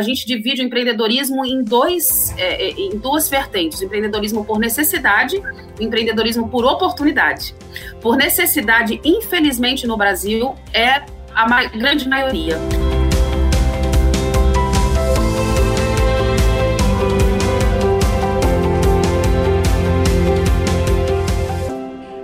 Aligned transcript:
A 0.00 0.04
gente 0.04 0.24
divide 0.24 0.62
o 0.62 0.64
empreendedorismo 0.64 1.44
em, 1.44 1.60
dois, 1.60 2.32
é, 2.38 2.68
é 2.68 2.70
em 2.70 2.96
duas 2.96 3.28
vertentes: 3.28 3.80
o 3.80 3.84
empreendedorismo 3.84 4.44
por 4.44 4.56
necessidade 4.56 5.42
e 5.80 5.84
empreendedorismo 5.84 6.48
por 6.48 6.64
oportunidade. 6.64 7.52
Por 8.00 8.16
necessidade, 8.16 9.00
infelizmente, 9.04 9.88
no 9.88 9.96
Brasil, 9.96 10.54
é 10.72 11.04
a 11.34 11.48
ma 11.48 11.64
grande 11.64 12.08
maioria. 12.08 12.56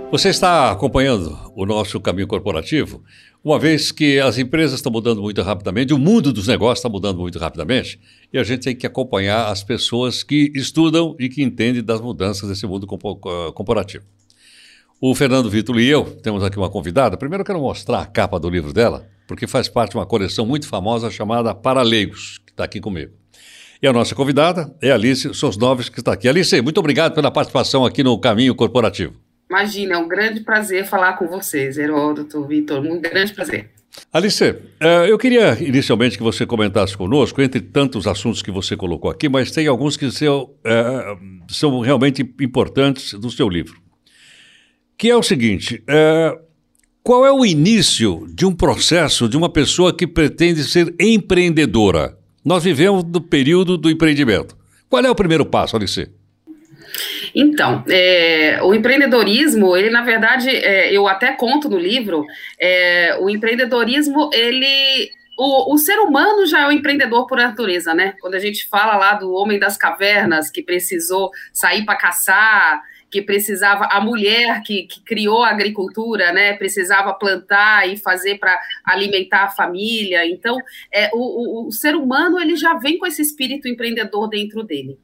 Você 0.09 0.29
está 0.29 0.71
acompanhando 0.71 1.44
o 1.55 1.65
nosso 1.65 1.99
caminho 2.01 2.27
corporativo, 2.27 3.01
uma 3.41 3.57
vez 3.57 3.91
que 3.91 4.19
as 4.19 4.37
empresas 4.37 4.75
estão 4.75 4.91
mudando 4.91 5.21
muito 5.21 5.41
rapidamente, 5.41 5.93
o 5.93 5.97
mundo 5.97 6.33
dos 6.33 6.47
negócios 6.47 6.79
está 6.79 6.89
mudando 6.89 7.19
muito 7.19 7.39
rapidamente, 7.39 7.97
e 8.31 8.37
a 8.37 8.43
gente 8.43 8.63
tem 8.63 8.75
que 8.75 8.85
acompanhar 8.85 9.47
as 9.47 9.63
pessoas 9.63 10.21
que 10.21 10.51
estudam 10.53 11.15
e 11.17 11.29
que 11.29 11.41
entendem 11.41 11.81
das 11.81 12.01
mudanças 12.01 12.49
desse 12.49 12.67
mundo 12.67 12.85
corporativo. 12.85 14.03
O 14.99 15.15
Fernando 15.15 15.49
Vitor 15.49 15.79
e 15.79 15.87
eu 15.87 16.03
temos 16.21 16.43
aqui 16.43 16.57
uma 16.57 16.69
convidada. 16.69 17.17
Primeiro 17.17 17.41
eu 17.41 17.45
quero 17.45 17.59
mostrar 17.59 18.01
a 18.01 18.05
capa 18.05 18.39
do 18.39 18.49
livro 18.49 18.73
dela, 18.73 19.07
porque 19.27 19.47
faz 19.47 19.69
parte 19.69 19.91
de 19.91 19.97
uma 19.97 20.05
coleção 20.05 20.45
muito 20.45 20.67
famosa 20.67 21.09
chamada 21.09 21.55
Paraleigos, 21.55 22.39
que 22.45 22.51
está 22.51 22.65
aqui 22.65 22.81
comigo. 22.81 23.13
E 23.81 23.87
a 23.87 23.93
nossa 23.93 24.15
convidada 24.15 24.75
é 24.81 24.91
Alice 24.91 25.33
Sosnoves, 25.33 25.89
que 25.89 25.99
está 25.99 26.13
aqui. 26.13 26.27
Alice, 26.27 26.61
muito 26.61 26.79
obrigado 26.79 27.13
pela 27.13 27.29
participação 27.29 27.85
aqui 27.85 28.03
no 28.03 28.17
Caminho 28.17 28.55
Corporativo. 28.55 29.24
Imagina, 29.49 29.95
é 29.95 29.97
um 29.97 30.07
grande 30.07 30.41
prazer 30.41 30.85
falar 30.85 31.13
com 31.13 31.27
vocês, 31.27 31.77
Heródoto, 31.77 32.43
Vitor, 32.45 32.79
um 32.79 32.99
grande 32.99 33.33
prazer. 33.33 33.69
Alice, 34.11 34.43
eh, 34.43 35.05
eu 35.09 35.17
queria 35.17 35.57
inicialmente 35.61 36.17
que 36.17 36.23
você 36.23 36.45
comentasse 36.45 36.97
conosco, 36.97 37.41
entre 37.41 37.61
tantos 37.61 38.07
assuntos 38.07 38.41
que 38.41 38.51
você 38.51 38.75
colocou 38.75 39.09
aqui, 39.09 39.29
mas 39.29 39.51
tem 39.51 39.67
alguns 39.67 39.95
que 39.95 40.09
são, 40.11 40.49
é, 40.63 41.17
são 41.49 41.79
realmente 41.79 42.21
importantes 42.41 43.13
do 43.13 43.29
seu 43.29 43.47
livro. 43.47 43.79
Que 44.97 45.09
é 45.09 45.15
o 45.15 45.23
seguinte: 45.23 45.83
é, 45.87 46.37
qual 47.03 47.25
é 47.25 47.31
o 47.31 47.45
início 47.45 48.25
de 48.33 48.45
um 48.45 48.53
processo 48.53 49.29
de 49.29 49.37
uma 49.37 49.49
pessoa 49.49 49.95
que 49.95 50.07
pretende 50.07 50.63
ser 50.63 50.93
empreendedora? 50.99 52.17
Nós 52.43 52.63
vivemos 52.63 53.03
no 53.03 53.21
período 53.21 53.77
do 53.77 53.89
empreendimento. 53.89 54.57
Qual 54.89 55.03
é 55.03 55.09
o 55.09 55.15
primeiro 55.15 55.45
passo, 55.45 55.75
Alice? 55.75 56.09
Então, 57.35 57.83
é, 57.89 58.59
o 58.63 58.73
empreendedorismo, 58.73 59.75
ele 59.75 59.89
na 59.89 60.01
verdade, 60.01 60.49
é, 60.49 60.91
eu 60.91 61.05
até 61.05 61.33
conto 61.33 61.67
no 61.67 61.77
livro, 61.77 62.25
é, 62.57 63.17
o 63.19 63.29
empreendedorismo, 63.29 64.29
ele 64.33 65.11
o, 65.37 65.73
o, 65.73 65.77
ser 65.77 65.99
humano 65.99 66.45
já 66.45 66.61
é 66.61 66.67
um 66.67 66.71
empreendedor 66.71 67.27
por 67.27 67.37
natureza, 67.37 67.93
né? 67.93 68.15
Quando 68.21 68.35
a 68.35 68.39
gente 68.39 68.69
fala 68.69 68.95
lá 68.95 69.15
do 69.15 69.33
homem 69.33 69.59
das 69.59 69.75
cavernas 69.75 70.49
que 70.49 70.63
precisou 70.63 71.29
sair 71.51 71.83
para 71.83 71.97
caçar, 71.97 72.81
que 73.11 73.21
precisava, 73.21 73.85
a 73.91 74.01
mulher 74.01 74.61
que, 74.63 74.83
que, 74.83 75.01
criou 75.01 75.43
a 75.43 75.49
agricultura, 75.49 76.33
né, 76.33 76.53
precisava 76.53 77.13
plantar 77.13 77.87
e 77.87 77.95
fazer 77.95 78.37
para 78.37 78.59
alimentar 78.83 79.43
a 79.43 79.49
família. 79.49 80.25
Então, 80.25 80.57
é, 80.91 81.09
o, 81.13 81.63
o, 81.63 81.67
o, 81.67 81.71
ser 81.71 81.95
humano 81.95 82.39
ele 82.39 82.55
já 82.57 82.73
vem 82.73 82.97
com 82.97 83.05
esse 83.05 83.21
espírito 83.21 83.67
empreendedor 83.67 84.27
dentro 84.27 84.63
dele. 84.63 84.97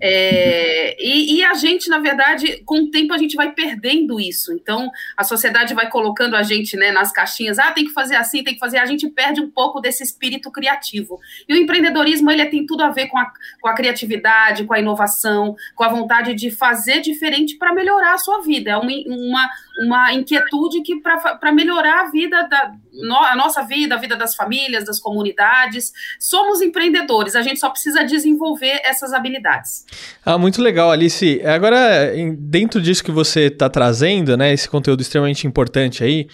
É, 0.00 0.96
e, 1.02 1.36
e, 1.36 1.44
a 1.44 1.54
gente, 1.54 1.88
na 1.88 1.98
verdade, 1.98 2.62
com 2.64 2.80
o 2.80 2.90
tempo 2.90 3.12
a 3.12 3.18
gente 3.18 3.36
vai 3.36 3.52
perdendo 3.52 4.20
isso. 4.20 4.52
Então, 4.52 4.90
a 5.16 5.24
sociedade 5.24 5.74
vai 5.74 5.88
colocando 5.90 6.36
a 6.36 6.42
gente 6.42 6.76
né, 6.76 6.92
nas 6.92 7.12
caixinhas, 7.12 7.58
ah, 7.58 7.72
tem 7.72 7.84
que 7.84 7.92
fazer 7.92 8.16
assim, 8.16 8.42
tem 8.42 8.54
que 8.54 8.60
fazer. 8.60 8.78
A 8.78 8.86
gente 8.86 9.08
perde 9.08 9.40
um 9.40 9.50
pouco 9.50 9.80
desse 9.80 10.02
espírito 10.02 10.50
criativo. 10.50 11.18
E 11.48 11.54
o 11.54 11.56
empreendedorismo 11.56 12.30
ele 12.30 12.46
tem 12.46 12.66
tudo 12.66 12.82
a 12.82 12.90
ver 12.90 13.08
com 13.08 13.18
a, 13.18 13.30
com 13.60 13.68
a 13.68 13.74
criatividade, 13.74 14.64
com 14.64 14.74
a 14.74 14.78
inovação, 14.78 15.56
com 15.74 15.84
a 15.84 15.88
vontade 15.88 16.34
de 16.34 16.50
fazer 16.50 17.00
diferente 17.00 17.56
para 17.56 17.74
melhorar 17.74 18.14
a 18.14 18.18
sua 18.18 18.42
vida. 18.42 18.70
É 18.70 18.76
uma, 18.76 18.92
uma, 19.06 19.50
uma 19.84 20.12
inquietude 20.14 20.82
que 20.82 21.00
para 21.00 21.52
melhorar 21.52 22.02
a 22.02 22.10
vida 22.10 22.42
da 22.48 22.72
no, 22.96 23.16
a 23.16 23.36
nossa 23.36 23.62
vida, 23.62 23.94
a 23.94 23.98
vida 23.98 24.16
das 24.16 24.34
famílias, 24.34 24.84
das 24.84 25.00
comunidades. 25.00 25.92
Somos 26.18 26.60
empreendedores, 26.60 27.34
a 27.34 27.42
gente 27.42 27.60
só 27.60 27.70
precisa 27.70 28.04
desenvolver 28.04 28.80
essas 28.84 29.12
habilidades. 29.12 29.84
Ah, 30.24 30.38
muito 30.38 30.62
legal, 30.62 30.90
Alice. 30.90 31.40
Agora, 31.44 32.12
dentro 32.38 32.80
disso 32.80 33.04
que 33.04 33.10
você 33.10 33.46
está 33.46 33.68
trazendo, 33.68 34.36
né, 34.36 34.52
esse 34.52 34.68
conteúdo 34.68 35.00
extremamente 35.00 35.46
importante 35.46 36.02
aí, 36.02 36.28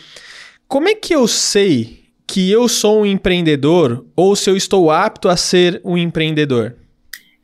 como 0.69 0.89
é 0.89 0.95
que 0.95 1.15
eu 1.15 1.29
sei 1.29 2.03
que 2.27 2.51
eu 2.51 2.69
sou 2.69 3.03
um 3.03 3.07
empreendedor 3.07 4.07
ou 4.17 4.35
se 4.35 4.49
eu 4.49 4.57
estou 4.57 4.91
apto 4.91 5.29
a 5.29 5.37
ser 5.37 5.81
um 5.85 5.99
empreendedor? 5.99 6.77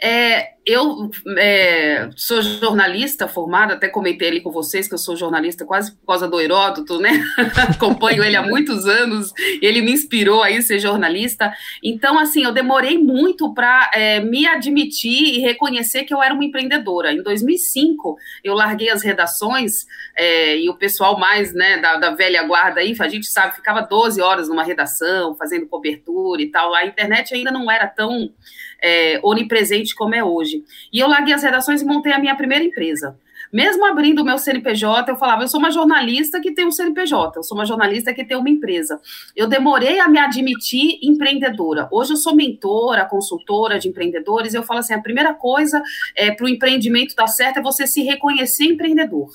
É, 0.00 0.50
eu 0.64 1.10
é, 1.38 2.10
sou 2.14 2.42
jornalista 2.42 3.26
formada, 3.26 3.72
até 3.72 3.88
comentei 3.88 4.28
ali 4.28 4.40
com 4.42 4.50
vocês 4.50 4.86
que 4.86 4.92
eu 4.92 4.98
sou 4.98 5.16
jornalista 5.16 5.64
quase 5.64 5.96
por 5.96 6.06
causa 6.06 6.28
do 6.28 6.38
Heródoto, 6.38 7.00
né? 7.00 7.10
Acompanho 7.74 8.22
ele 8.22 8.36
há 8.36 8.42
muitos 8.42 8.84
anos, 8.86 9.32
ele 9.62 9.80
me 9.80 9.90
inspirou 9.90 10.42
a 10.42 10.60
ser 10.60 10.78
jornalista. 10.78 11.52
Então, 11.82 12.18
assim, 12.18 12.44
eu 12.44 12.52
demorei 12.52 12.98
muito 12.98 13.54
para 13.54 13.90
é, 13.94 14.20
me 14.20 14.46
admitir 14.46 15.36
e 15.36 15.40
reconhecer 15.40 16.04
que 16.04 16.12
eu 16.12 16.22
era 16.22 16.34
uma 16.34 16.44
empreendedora. 16.44 17.12
Em 17.12 17.22
2005, 17.22 18.16
eu 18.44 18.54
larguei 18.54 18.90
as 18.90 19.02
redações 19.02 19.86
é, 20.14 20.58
e 20.58 20.68
o 20.68 20.74
pessoal 20.74 21.18
mais 21.18 21.54
né, 21.54 21.78
da, 21.78 21.96
da 21.96 22.10
velha 22.10 22.42
guarda 22.42 22.80
aí, 22.80 22.94
a 22.98 23.08
gente 23.08 23.26
sabe, 23.26 23.56
ficava 23.56 23.80
12 23.80 24.20
horas 24.20 24.48
numa 24.48 24.64
redação, 24.64 25.34
fazendo 25.34 25.66
cobertura 25.66 26.42
e 26.42 26.50
tal. 26.50 26.74
A 26.74 26.84
internet 26.84 27.34
ainda 27.34 27.50
não 27.50 27.70
era 27.70 27.86
tão 27.86 28.30
é, 28.82 29.20
onipresente 29.22 29.94
como 29.94 30.14
é 30.14 30.22
hoje. 30.22 30.64
E 30.92 30.98
eu 30.98 31.08
larguei 31.08 31.34
as 31.34 31.42
redações 31.42 31.82
e 31.82 31.84
montei 31.84 32.12
a 32.12 32.18
minha 32.18 32.36
primeira 32.36 32.64
empresa. 32.64 33.18
Mesmo 33.52 33.84
abrindo 33.86 34.20
o 34.20 34.24
meu 34.24 34.38
CNPJ, 34.38 35.10
eu 35.10 35.16
falava, 35.16 35.42
eu 35.42 35.48
sou 35.48 35.58
uma 35.58 35.70
jornalista 35.70 36.40
que 36.40 36.52
tem 36.52 36.66
um 36.66 36.72
CNPJ, 36.72 37.38
eu 37.38 37.42
sou 37.42 37.56
uma 37.56 37.64
jornalista 37.64 38.12
que 38.12 38.24
tem 38.24 38.36
uma 38.36 38.50
empresa. 38.50 39.00
Eu 39.34 39.46
demorei 39.46 39.98
a 40.00 40.08
me 40.08 40.18
admitir 40.18 40.98
empreendedora. 41.02 41.88
Hoje 41.90 42.12
eu 42.12 42.16
sou 42.16 42.34
mentora, 42.34 43.04
consultora 43.04 43.78
de 43.78 43.88
empreendedores, 43.88 44.54
eu 44.54 44.62
falo 44.62 44.80
assim, 44.80 44.94
a 44.94 45.00
primeira 45.00 45.34
coisa 45.34 45.82
é, 46.14 46.30
para 46.30 46.44
o 46.44 46.48
empreendimento 46.48 47.14
dar 47.14 47.26
certo 47.26 47.58
é 47.58 47.62
você 47.62 47.86
se 47.86 48.02
reconhecer 48.02 48.64
empreendedor. 48.64 49.30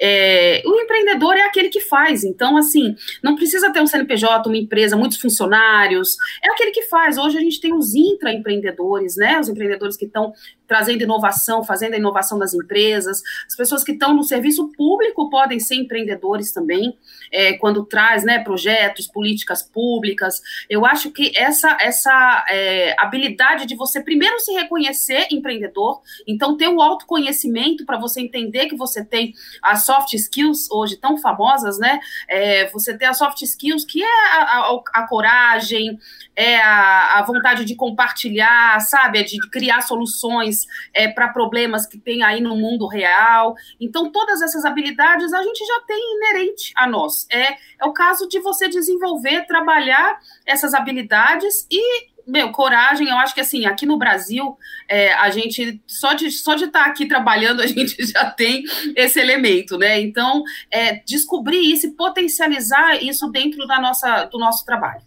É, 0.00 0.62
o 0.66 0.80
empreendedor 0.80 1.36
é 1.36 1.42
aquele 1.42 1.68
que 1.68 1.80
faz, 1.80 2.24
então 2.24 2.56
assim, 2.56 2.94
não 3.22 3.34
precisa 3.34 3.72
ter 3.72 3.80
um 3.80 3.86
CNPJ, 3.86 4.48
uma 4.48 4.56
empresa, 4.56 4.96
muitos 4.96 5.18
funcionários, 5.18 6.16
é 6.42 6.50
aquele 6.50 6.70
que 6.70 6.82
faz. 6.82 7.16
Hoje 7.18 7.38
a 7.38 7.40
gente 7.40 7.60
tem 7.60 7.74
os 7.74 7.94
intraempreendedores, 7.94 9.16
né, 9.16 9.38
os 9.40 9.48
empreendedores 9.48 9.96
que 9.96 10.04
estão 10.04 10.32
trazendo 10.66 11.02
inovação, 11.02 11.62
fazendo 11.62 11.94
a 11.94 11.98
inovação 11.98 12.38
das 12.38 12.54
empresas. 12.54 13.22
As 13.46 13.54
pessoas 13.54 13.84
que 13.84 13.92
estão 13.92 14.14
no 14.14 14.24
serviço 14.24 14.68
público 14.76 15.28
podem 15.28 15.60
ser 15.60 15.76
empreendedores 15.76 16.52
também, 16.52 16.96
é, 17.30 17.54
quando 17.54 17.84
traz 17.84 18.24
né, 18.24 18.38
projetos, 18.42 19.06
políticas 19.06 19.62
públicas. 19.62 20.40
Eu 20.68 20.86
acho 20.86 21.10
que 21.10 21.32
essa, 21.36 21.76
essa 21.80 22.44
é, 22.48 22.94
habilidade 22.98 23.66
de 23.66 23.74
você 23.74 24.02
primeiro 24.02 24.38
se 24.40 24.52
reconhecer 24.52 25.26
empreendedor, 25.30 26.00
então 26.26 26.56
ter 26.56 26.68
o 26.68 26.80
autoconhecimento 26.80 27.84
para 27.84 27.98
você 27.98 28.20
entender 28.20 28.66
que 28.66 28.76
você 28.76 29.04
tem 29.04 29.34
as 29.62 29.84
soft 29.84 30.12
skills 30.14 30.70
hoje 30.70 30.96
tão 30.96 31.16
famosas, 31.18 31.78
né? 31.78 32.00
É, 32.28 32.70
você 32.70 32.96
ter 32.96 33.06
as 33.06 33.18
soft 33.18 33.40
skills 33.42 33.84
que 33.84 34.02
é 34.02 34.06
a, 34.06 34.42
a, 34.42 34.82
a 34.94 35.08
coragem, 35.08 35.98
é 36.36 36.56
a, 36.60 37.18
a 37.18 37.22
vontade 37.22 37.64
de 37.64 37.74
compartilhar, 37.74 38.80
sabe? 38.80 39.20
É 39.20 39.22
de 39.22 39.38
criar 39.50 39.82
soluções 39.82 40.53
soluções 40.54 40.66
é, 40.94 41.08
para 41.08 41.28
problemas 41.28 41.86
que 41.86 41.98
tem 41.98 42.22
aí 42.22 42.40
no 42.40 42.56
mundo 42.56 42.86
real. 42.86 43.54
Então, 43.80 44.10
todas 44.10 44.40
essas 44.40 44.64
habilidades 44.64 45.32
a 45.32 45.42
gente 45.42 45.64
já 45.64 45.80
tem 45.80 46.16
inerente 46.16 46.72
a 46.76 46.86
nós. 46.86 47.26
É, 47.30 47.52
é 47.52 47.84
o 47.84 47.92
caso 47.92 48.28
de 48.28 48.38
você 48.38 48.68
desenvolver, 48.68 49.46
trabalhar 49.46 50.18
essas 50.46 50.72
habilidades 50.72 51.66
e 51.70 52.14
meu, 52.26 52.52
coragem, 52.52 53.06
eu 53.06 53.18
acho 53.18 53.34
que 53.34 53.40
assim, 53.42 53.66
aqui 53.66 53.84
no 53.84 53.98
Brasil, 53.98 54.56
é, 54.88 55.12
a 55.12 55.28
gente, 55.28 55.78
só 55.86 56.14
de 56.14 56.30
só 56.30 56.54
de 56.54 56.64
estar 56.64 56.84
tá 56.84 56.90
aqui 56.90 57.04
trabalhando, 57.04 57.60
a 57.60 57.66
gente 57.66 57.94
já 58.10 58.30
tem 58.30 58.64
esse 58.96 59.20
elemento, 59.20 59.76
né? 59.76 60.00
Então, 60.00 60.42
é, 60.70 61.02
descobrir 61.06 61.60
isso 61.60 61.86
e 61.86 61.90
potencializar 61.90 62.96
isso 63.02 63.30
dentro 63.30 63.66
da 63.66 63.78
nossa, 63.78 64.24
do 64.24 64.38
nosso 64.38 64.64
trabalho. 64.64 65.02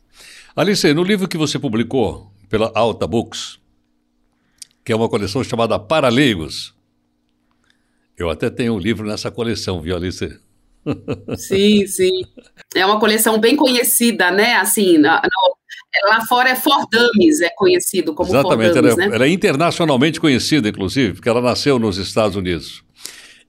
Alice, 0.56 0.94
no 0.94 1.02
livro 1.02 1.28
que 1.28 1.38
você 1.38 1.58
publicou 1.58 2.32
pela 2.52 2.72
Alta 2.76 3.08
Books, 3.08 3.57
que 4.88 4.94
é 4.94 4.96
uma 4.96 5.10
coleção 5.10 5.44
chamada 5.44 5.78
Paraleigos. 5.78 6.74
Eu 8.18 8.30
até 8.30 8.50
tenho 8.50 8.74
um 8.74 8.80
livro 8.80 9.06
nessa 9.06 9.30
coleção, 9.30 9.82
viu, 9.82 9.98
Alice? 9.98 10.40
Sim, 11.36 11.86
sim. 11.86 12.22
É 12.74 12.86
uma 12.86 12.98
coleção 12.98 13.38
bem 13.38 13.58
conhecida, 13.58 14.32
né? 14.32 14.56
Assim, 14.56 14.98
na, 14.98 15.22
na, 15.22 16.10
lá 16.10 16.26
fora 16.26 16.52
é 16.52 16.56
For 16.56 16.88
Dummies, 16.90 17.42
é 17.42 17.50
conhecido 17.50 18.14
como 18.14 18.30
Exatamente, 18.30 18.76
For 18.76 18.82
Dummies, 18.82 18.94
ela, 18.94 19.04
é, 19.04 19.10
né? 19.10 19.16
ela 19.18 19.26
é 19.26 19.30
internacionalmente 19.30 20.22
conhecida, 20.22 20.70
inclusive, 20.70 21.16
porque 21.16 21.28
ela 21.28 21.42
nasceu 21.42 21.78
nos 21.78 21.98
Estados 21.98 22.38
Unidos. 22.38 22.82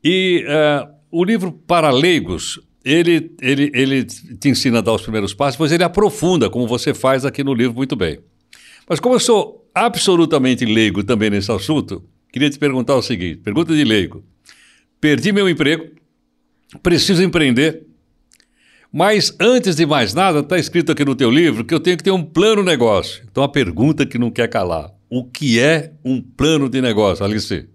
E 0.02 0.44
uh, 0.44 0.92
o 1.12 1.22
livro 1.22 1.52
Paraleigos, 1.52 2.60
ele, 2.84 3.32
ele, 3.40 3.70
ele 3.72 4.04
te 4.04 4.48
ensina 4.48 4.78
a 4.78 4.82
dar 4.82 4.94
os 4.94 5.02
primeiros 5.02 5.32
passos, 5.32 5.60
mas 5.60 5.70
ele 5.70 5.84
aprofunda, 5.84 6.50
como 6.50 6.66
você 6.66 6.92
faz 6.92 7.24
aqui 7.24 7.44
no 7.44 7.54
livro 7.54 7.76
muito 7.76 7.94
bem. 7.94 8.18
Mas 8.88 8.98
como 8.98 9.14
eu 9.14 9.20
sou 9.20 9.67
absolutamente 9.74 10.64
leigo 10.64 11.02
também 11.02 11.30
nesse 11.30 11.50
assunto, 11.50 12.04
queria 12.32 12.50
te 12.50 12.58
perguntar 12.58 12.94
o 12.96 13.02
seguinte: 13.02 13.40
pergunta 13.40 13.74
de 13.74 13.84
leigo. 13.84 14.24
Perdi 15.00 15.32
meu 15.32 15.48
emprego, 15.48 15.86
preciso 16.82 17.22
empreender, 17.22 17.86
mas 18.92 19.34
antes 19.38 19.76
de 19.76 19.86
mais 19.86 20.14
nada, 20.14 20.40
está 20.40 20.58
escrito 20.58 20.92
aqui 20.92 21.04
no 21.04 21.14
teu 21.14 21.30
livro 21.30 21.64
que 21.64 21.74
eu 21.74 21.80
tenho 21.80 21.96
que 21.96 22.02
ter 22.02 22.10
um 22.10 22.24
plano 22.24 22.62
negócio. 22.62 23.24
Então 23.30 23.42
a 23.44 23.48
pergunta 23.48 24.06
que 24.06 24.18
não 24.18 24.30
quer 24.30 24.48
calar: 24.48 24.90
o 25.08 25.24
que 25.24 25.60
é 25.60 25.92
um 26.04 26.20
plano 26.20 26.68
de 26.68 26.80
negócio, 26.80 27.24
Alice? 27.24 27.68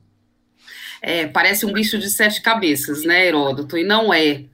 É, 1.05 1.27
parece 1.27 1.65
um 1.65 1.73
bicho 1.73 1.97
de 1.97 2.09
sete 2.09 2.41
cabeças, 2.41 3.03
né, 3.03 3.27
Heródoto? 3.27 3.77
E 3.77 3.83
não 3.83 4.13
é. 4.13 4.45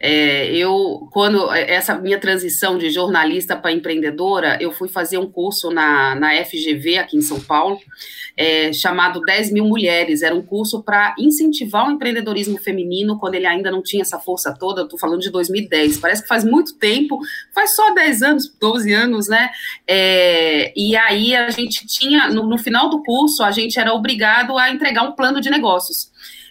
é 0.00 0.46
eu, 0.56 1.06
quando 1.12 1.52
essa 1.52 1.94
minha 1.96 2.18
transição 2.18 2.78
de 2.78 2.88
jornalista 2.88 3.54
para 3.54 3.72
empreendedora, 3.72 4.56
eu 4.58 4.72
fui 4.72 4.88
fazer 4.88 5.18
um 5.18 5.30
curso 5.30 5.70
na, 5.70 6.14
na 6.14 6.42
FGV 6.42 6.96
aqui 6.96 7.18
em 7.18 7.20
São 7.20 7.38
Paulo, 7.38 7.78
é, 8.38 8.72
chamado 8.72 9.20
10 9.20 9.52
mil 9.52 9.66
mulheres. 9.66 10.22
Era 10.22 10.34
um 10.34 10.40
curso 10.40 10.82
para 10.82 11.14
incentivar 11.18 11.86
o 11.86 11.90
empreendedorismo 11.90 12.56
feminino 12.56 13.18
quando 13.18 13.34
ele 13.34 13.46
ainda 13.46 13.70
não 13.70 13.82
tinha 13.82 14.00
essa 14.00 14.18
força 14.18 14.56
toda. 14.58 14.84
Estou 14.84 14.98
falando 14.98 15.20
de 15.20 15.30
2010. 15.30 15.98
Parece 15.98 16.22
que 16.22 16.28
faz 16.28 16.42
muito 16.42 16.78
tempo, 16.78 17.20
faz 17.54 17.76
só 17.76 17.92
10 17.92 18.22
anos, 18.22 18.56
12 18.58 18.92
anos, 18.94 19.28
né? 19.28 19.50
É, 19.86 20.72
e 20.74 20.96
aí 20.96 21.36
a 21.36 21.50
gente 21.50 21.86
tinha, 21.86 22.30
no, 22.30 22.46
no 22.46 22.56
final 22.56 22.88
do 22.88 23.02
curso, 23.02 23.42
a 23.42 23.50
gente 23.50 23.78
era 23.78 23.92
obrigado 23.92 24.56
a 24.56 24.70
entregar 24.70 25.02
um 25.02 25.12
plano 25.12 25.38
de 25.38 25.50
negócios. 25.50 25.97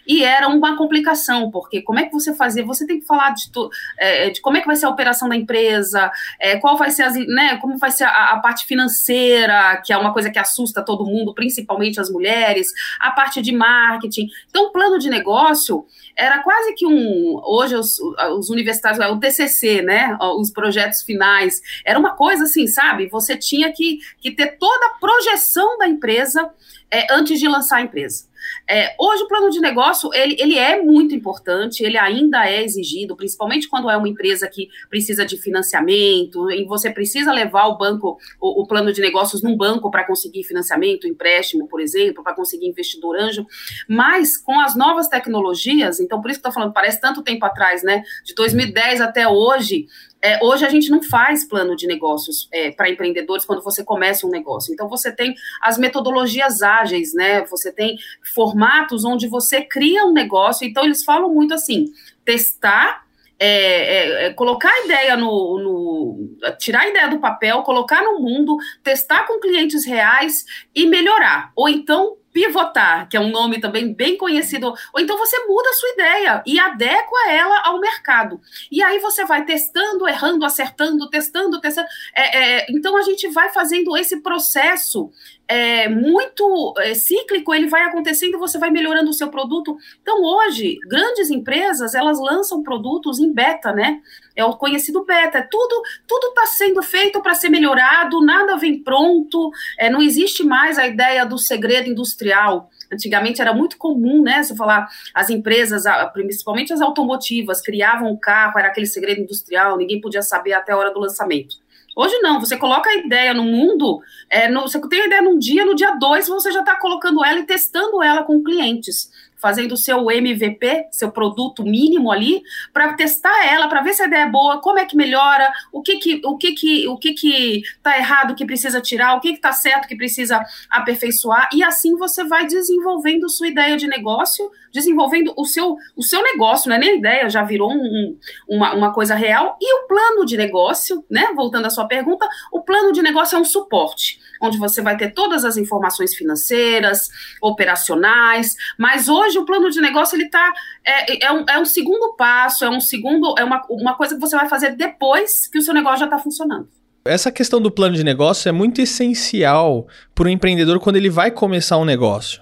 E 0.07 0.23
era 0.23 0.47
uma 0.47 0.77
complicação, 0.77 1.51
porque 1.51 1.81
como 1.81 1.99
é 1.99 2.05
que 2.05 2.13
você 2.13 2.33
fazia? 2.33 2.65
Você 2.65 2.87
tem 2.87 2.99
que 2.99 3.05
falar 3.05 3.31
de, 3.31 3.51
tu, 3.51 3.69
é, 3.99 4.29
de 4.29 4.39
como 4.39 4.55
é 4.55 4.61
que 4.61 4.65
vai 4.65 4.77
ser 4.77 4.85
a 4.85 4.89
operação 4.89 5.27
da 5.27 5.35
empresa, 5.35 6.09
é, 6.39 6.55
qual 6.57 6.77
vai 6.77 6.89
ser 6.91 7.03
as, 7.03 7.15
né, 7.15 7.57
como 7.57 7.77
vai 7.77 7.91
ser 7.91 8.05
a, 8.05 8.31
a, 8.31 8.39
parte 8.39 8.65
financeira, 8.65 9.81
que 9.85 9.91
é 9.91 9.97
uma 9.97 10.13
coisa 10.13 10.31
que 10.31 10.39
assusta 10.39 10.81
todo 10.81 11.05
mundo, 11.05 11.33
principalmente 11.33 11.99
as 11.99 12.09
mulheres, 12.09 12.71
a 13.01 13.11
parte 13.11 13.41
de 13.41 13.51
marketing. 13.51 14.29
Então, 14.49 14.67
o 14.67 14.71
plano 14.71 14.97
de 14.97 15.09
negócio 15.09 15.85
era 16.15 16.39
quase 16.39 16.73
que 16.73 16.85
um. 16.85 17.41
Hoje, 17.43 17.75
os, 17.75 17.99
os 18.37 18.49
universitários, 18.49 19.01
é 19.01 19.07
o 19.09 19.19
TCC, 19.19 19.81
né? 19.81 20.17
Os 20.39 20.51
projetos 20.51 21.01
finais. 21.03 21.61
Era 21.83 21.99
uma 21.99 22.15
coisa 22.15 22.45
assim, 22.45 22.65
sabe? 22.65 23.07
Você 23.09 23.35
tinha 23.35 23.73
que, 23.73 23.99
que 24.21 24.31
ter 24.31 24.57
toda 24.57 24.85
a 24.85 24.99
projeção 24.99 25.77
da 25.77 25.87
empresa 25.87 26.49
é, 26.89 27.13
antes 27.13 27.39
de 27.39 27.47
lançar 27.47 27.77
a 27.77 27.81
empresa. 27.81 28.26
É, 28.69 28.95
hoje 28.99 29.23
o 29.23 29.27
plano 29.27 29.49
de 29.49 29.59
negócio 29.59 30.09
ele, 30.13 30.35
ele 30.39 30.57
é 30.57 30.81
muito 30.81 31.15
importante, 31.15 31.83
ele 31.83 31.97
ainda 31.97 32.47
é 32.49 32.63
exigido, 32.63 33.15
principalmente 33.15 33.67
quando 33.67 33.89
é 33.89 33.97
uma 33.97 34.09
empresa 34.09 34.47
que 34.47 34.69
precisa 34.89 35.25
de 35.25 35.37
financiamento 35.37 36.49
e 36.51 36.65
você 36.65 36.89
precisa 36.89 37.31
levar 37.31 37.67
o 37.67 37.77
banco, 37.77 38.17
o, 38.39 38.61
o 38.61 38.67
plano 38.67 38.91
de 38.91 39.01
negócios 39.01 39.41
num 39.41 39.55
banco 39.55 39.89
para 39.91 40.05
conseguir 40.05 40.43
financiamento, 40.43 41.07
empréstimo, 41.07 41.67
por 41.67 41.79
exemplo, 41.79 42.23
para 42.23 42.35
conseguir 42.35 42.67
investidor 42.67 43.15
anjo. 43.19 43.45
Mas 43.87 44.37
com 44.37 44.59
as 44.59 44.75
novas 44.75 45.07
tecnologias, 45.07 45.99
então 45.99 46.21
por 46.21 46.29
isso 46.29 46.39
que 46.39 46.47
estou 46.47 46.53
falando, 46.53 46.73
parece 46.73 46.99
tanto 46.99 47.23
tempo 47.23 47.45
atrás, 47.45 47.83
né? 47.83 48.03
De 48.23 48.33
2010 48.33 49.01
até 49.01 49.27
hoje, 49.27 49.87
é, 50.21 50.43
hoje 50.43 50.65
a 50.65 50.69
gente 50.69 50.89
não 50.89 51.01
faz 51.01 51.47
plano 51.47 51.75
de 51.75 51.85
negócios 51.87 52.47
é, 52.51 52.71
para 52.71 52.89
empreendedores 52.89 53.45
quando 53.45 53.63
você 53.63 53.83
começa 53.83 54.25
um 54.25 54.29
negócio. 54.29 54.73
Então 54.73 54.89
você 54.89 55.11
tem 55.11 55.35
as 55.61 55.77
metodologias 55.77 56.61
ágeis, 56.61 57.13
né? 57.13 57.45
Você 57.45 57.71
tem 57.71 57.97
formatos 58.33 59.05
onde 59.05 59.27
você 59.27 59.61
cria 59.61 60.05
um 60.05 60.13
negócio. 60.13 60.67
Então 60.67 60.83
eles 60.83 61.03
falam 61.03 61.33
muito 61.33 61.53
assim: 61.53 61.85
testar 62.25 63.05
é, 63.39 63.47
é, 63.47 64.25
é, 64.25 64.33
colocar 64.33 64.69
a 64.69 64.85
ideia 64.85 65.15
no, 65.15 65.59
no, 65.59 66.57
tirar 66.57 66.81
a 66.81 66.89
ideia 66.89 67.07
do 67.07 67.19
papel, 67.19 67.61
colocar 67.61 68.01
no 68.01 68.19
mundo, 68.19 68.57
testar 68.83 69.27
com 69.27 69.39
clientes 69.39 69.85
reais 69.85 70.43
e 70.73 70.87
melhorar. 70.87 71.51
Ou 71.55 71.69
então 71.69 72.17
pivotar, 72.37 73.09
que 73.09 73.17
é 73.17 73.19
um 73.19 73.31
nome 73.31 73.59
também 73.59 73.95
bem 73.95 74.15
conhecido, 74.15 74.67
ou 74.93 75.01
então 75.01 75.17
você 75.17 75.39
muda 75.47 75.67
a 75.67 75.73
sua 75.73 75.89
ideia 75.89 76.43
e 76.45 76.59
adequa 76.59 77.31
ela 77.31 77.63
ao 77.65 77.79
mercado. 77.79 78.39
E 78.71 78.83
aí 78.83 78.99
você 78.99 79.25
vai 79.25 79.43
testando, 79.43 80.07
errando, 80.07 80.45
acertando, 80.45 81.09
testando, 81.09 81.59
testando. 81.59 81.87
É, 82.15 82.37
é, 82.37 82.65
então 82.69 82.95
a 82.95 83.01
gente 83.01 83.27
vai 83.29 83.49
fazendo 83.49 83.97
esse 83.97 84.21
processo 84.21 85.09
é, 85.47 85.89
muito 85.89 86.75
é, 86.77 86.93
cíclico, 86.93 87.55
ele 87.55 87.67
vai 87.67 87.83
acontecendo 87.83 88.37
você 88.37 88.59
vai 88.59 88.69
melhorando 88.69 89.09
o 89.09 89.13
seu 89.13 89.29
produto. 89.29 89.75
Então, 89.99 90.21
hoje, 90.21 90.77
grandes 90.87 91.31
empresas, 91.31 91.95
elas 91.95 92.19
lançam 92.19 92.61
produtos 92.61 93.17
em 93.17 93.33
beta, 93.33 93.71
né? 93.71 93.99
É 94.37 94.45
o 94.45 94.55
conhecido 94.55 95.03
beta. 95.03 95.45
Tudo 95.49 95.81
tudo 96.07 96.27
está 96.27 96.45
sendo 96.45 96.81
feito 96.83 97.21
para 97.21 97.33
ser 97.33 97.49
melhorado, 97.49 98.23
nada 98.23 98.55
vem 98.55 98.81
pronto, 98.81 99.51
é, 99.79 99.89
não 99.89 100.01
existe 100.01 100.43
mais 100.43 100.77
a 100.77 100.87
ideia 100.87 101.25
do 101.25 101.37
segredo 101.37 101.89
industrial. 101.89 102.69
Antigamente 102.91 103.41
era 103.41 103.53
muito 103.53 103.77
comum, 103.77 104.21
né? 104.21 104.43
Você 104.43 104.55
falar, 104.55 104.87
as 105.13 105.29
empresas, 105.29 105.83
principalmente 106.13 106.71
as 106.71 106.81
automotivas, 106.81 107.61
criavam 107.61 108.11
um 108.11 108.17
carro, 108.17 108.57
era 108.59 108.69
aquele 108.69 108.85
segredo 108.85 109.21
industrial, 109.21 109.77
ninguém 109.77 109.99
podia 109.99 110.21
saber 110.21 110.53
até 110.53 110.71
a 110.71 110.77
hora 110.77 110.93
do 110.93 110.99
lançamento. 110.99 111.55
Hoje 111.95 112.15
não, 112.19 112.39
você 112.39 112.55
coloca 112.55 112.87
a 112.87 112.95
ideia 112.95 113.33
no 113.33 113.43
mundo, 113.43 113.99
é, 114.29 114.47
no, 114.47 114.61
você 114.61 114.79
tem 114.87 115.01
a 115.01 115.05
ideia 115.07 115.21
num 115.23 115.39
dia, 115.39 115.65
no 115.65 115.73
dia 115.73 115.95
dois 115.95 116.27
você 116.27 116.51
já 116.51 116.59
está 116.59 116.75
colocando 116.75 117.25
ela 117.25 117.39
e 117.39 117.45
testando 117.45 118.03
ela 118.03 118.23
com 118.23 118.43
clientes 118.43 119.09
fazendo 119.41 119.73
o 119.73 119.77
seu 119.77 120.09
MVP, 120.09 120.87
seu 120.91 121.11
produto 121.11 121.63
mínimo 121.63 122.11
ali, 122.11 122.41
para 122.73 122.93
testar 122.93 123.45
ela, 123.45 123.67
para 123.67 123.81
ver 123.81 123.93
se 123.93 124.01
a 124.01 124.07
ideia 124.07 124.23
é 124.23 124.29
boa, 124.29 124.61
como 124.61 124.79
é 124.79 124.85
que 124.85 124.95
melhora, 124.95 125.51
o 125.71 125.81
que 125.81 125.97
que 125.97 126.21
o 126.25 126.37
que 126.37 126.51
que 126.53 126.87
o 126.87 126.97
que 126.97 127.13
que 127.13 127.61
tá 127.81 127.97
errado 127.97 128.35
que 128.35 128.45
precisa 128.45 128.81
tirar, 128.81 129.15
o 129.15 129.19
que 129.19 129.33
que 129.33 129.41
tá 129.41 129.51
certo 129.51 129.87
que 129.87 129.95
precisa 129.95 130.43
aperfeiçoar 130.69 131.49
e 131.53 131.63
assim 131.63 131.95
você 131.97 132.23
vai 132.23 132.45
desenvolvendo 132.45 133.29
sua 133.29 133.47
ideia 133.47 133.77
de 133.77 133.87
negócio, 133.87 134.49
desenvolvendo 134.73 135.33
o 135.37 135.45
seu 135.45 135.75
o 135.95 136.03
seu 136.03 136.21
negócio, 136.23 136.69
não 136.69 136.75
é 136.75 136.79
nem 136.79 136.97
ideia, 136.97 137.29
já 137.29 137.43
virou 137.43 137.71
um, 137.71 138.17
uma, 138.47 138.73
uma 138.73 138.93
coisa 138.93 139.15
real 139.15 139.57
e 139.61 139.83
o 139.83 139.87
plano 139.87 140.25
de 140.25 140.37
negócio, 140.37 141.05
né? 141.09 141.27
Voltando 141.35 141.65
à 141.65 141.69
sua 141.69 141.87
pergunta, 141.87 142.27
o 142.51 142.61
plano 142.61 142.91
de 142.91 143.01
negócio 143.01 143.35
é 143.35 143.39
um 143.39 143.45
suporte 143.45 144.19
onde 144.41 144.57
você 144.57 144.81
vai 144.81 144.97
ter 144.97 145.13
todas 145.13 145.45
as 145.45 145.57
informações 145.57 146.15
financeiras, 146.15 147.09
operacionais, 147.41 148.55
mas 148.77 149.07
hoje 149.09 149.37
o 149.37 149.45
plano 149.45 149.69
de 149.69 149.81
negócio 149.81 150.15
ele 150.15 150.29
tá 150.29 150.53
é, 150.85 151.25
é, 151.25 151.31
um, 151.31 151.45
é 151.49 151.59
um 151.59 151.65
segundo 151.65 152.15
passo, 152.15 152.65
é 152.65 152.69
um 152.69 152.79
segundo, 152.79 153.35
é 153.37 153.43
uma, 153.43 153.61
uma 153.69 153.95
coisa 153.95 154.15
que 154.15 154.21
você 154.21 154.35
vai 154.35 154.47
fazer 154.47 154.75
depois 154.75 155.47
que 155.47 155.57
o 155.57 155.61
seu 155.61 155.73
negócio 155.73 155.99
já 155.99 156.05
está 156.05 156.19
funcionando. 156.19 156.67
Essa 157.05 157.31
questão 157.31 157.61
do 157.61 157.71
plano 157.71 157.95
de 157.95 158.03
negócio 158.03 158.49
é 158.49 158.51
muito 158.51 158.81
essencial 158.81 159.87
para 160.13 160.27
o 160.27 160.29
empreendedor 160.29 160.79
quando 160.79 160.97
ele 160.97 161.09
vai 161.09 161.31
começar 161.31 161.77
um 161.77 161.85
negócio. 161.85 162.41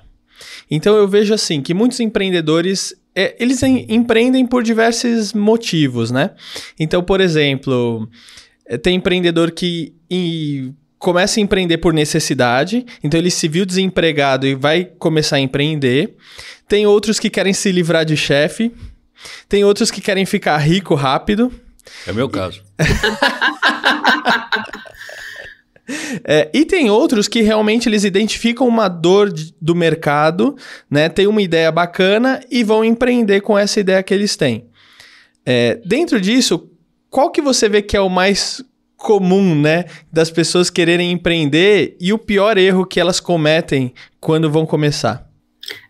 Então 0.70 0.96
eu 0.96 1.08
vejo 1.08 1.34
assim 1.34 1.62
que 1.62 1.74
muitos 1.74 2.00
empreendedores 2.00 2.94
é, 3.16 3.36
eles 3.40 3.64
em, 3.64 3.86
empreendem 3.88 4.46
por 4.46 4.62
diversos 4.62 5.32
motivos, 5.32 6.12
né? 6.12 6.32
Então, 6.78 7.02
por 7.02 7.22
exemplo, 7.22 8.10
é, 8.66 8.78
tem 8.78 8.96
empreendedor 8.96 9.52
que 9.52 9.96
começa 11.06 11.40
a 11.40 11.44
empreender 11.44 11.78
por 11.78 11.94
necessidade, 11.94 12.84
então 13.04 13.20
ele 13.20 13.30
se 13.30 13.48
viu 13.48 13.64
desempregado 13.64 14.48
e 14.48 14.56
vai 14.56 14.86
começar 14.86 15.36
a 15.36 15.40
empreender. 15.40 16.16
Tem 16.68 16.88
outros 16.88 17.20
que 17.20 17.30
querem 17.30 17.54
se 17.54 17.72
livrar 17.72 18.04
de 18.04 18.18
chefe. 18.18 18.72
Tem 19.48 19.64
outros 19.64 19.92
que 19.92 20.02
querem 20.02 20.26
ficar 20.26 20.58
rico 20.58 20.96
rápido. 20.96 21.54
É 22.08 22.12
o 22.12 22.16
meu 22.16 22.28
caso. 22.28 22.64
É, 26.24 26.50
e 26.52 26.66
tem 26.66 26.90
outros 26.90 27.28
que 27.28 27.44
realmente 27.44 27.88
eles 27.88 28.04
identificam 28.04 28.68
uma 28.68 28.88
dor 28.88 29.32
de, 29.32 29.54
do 29.62 29.76
mercado, 29.76 30.58
né? 30.90 31.10
Tem 31.10 31.28
uma 31.28 31.40
ideia 31.40 31.72
bacana 31.72 32.42
e 32.50 32.64
vão 32.64 32.84
empreender 32.84 33.42
com 33.42 33.56
essa 33.56 33.80
ideia 33.80 34.02
que 34.02 34.12
eles 34.12 34.36
têm. 34.36 34.66
É, 35.46 35.80
dentro 35.86 36.20
disso, 36.20 36.72
qual 37.08 37.30
que 37.30 37.40
você 37.40 37.70
vê 37.70 37.84
que 37.84 37.96
é 37.96 38.02
o 38.02 38.10
mais 38.10 38.64
comum, 39.06 39.54
né, 39.54 39.86
das 40.12 40.32
pessoas 40.32 40.72
quererem 40.72 41.12
empreender 41.12 41.96
e 42.02 42.12
o 42.12 42.18
pior 42.18 42.58
erro 42.58 42.88
que 42.88 43.00
elas 43.00 43.20
cometem 43.20 43.94
quando 44.20 44.50
vão 44.50 44.66
começar? 44.66 45.30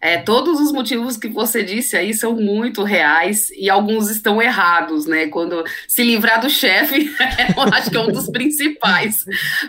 É, 0.05 0.19
todos 0.19 0.59
os 0.61 0.71
motivos 0.71 1.17
que 1.17 1.27
você 1.27 1.63
disse 1.63 1.97
aí 1.97 2.13
são 2.13 2.35
muito 2.35 2.83
reais 2.83 3.49
e 3.49 3.71
alguns 3.71 4.07
estão 4.11 4.39
errados, 4.39 5.07
né? 5.07 5.25
Quando 5.25 5.63
se 5.87 6.03
livrar 6.03 6.39
do 6.39 6.47
chefe, 6.47 7.09
eu 7.57 7.63
acho 7.73 7.89
que 7.89 7.97
é 7.97 7.99
um 7.99 8.11
dos 8.11 8.29
principais. 8.29 9.25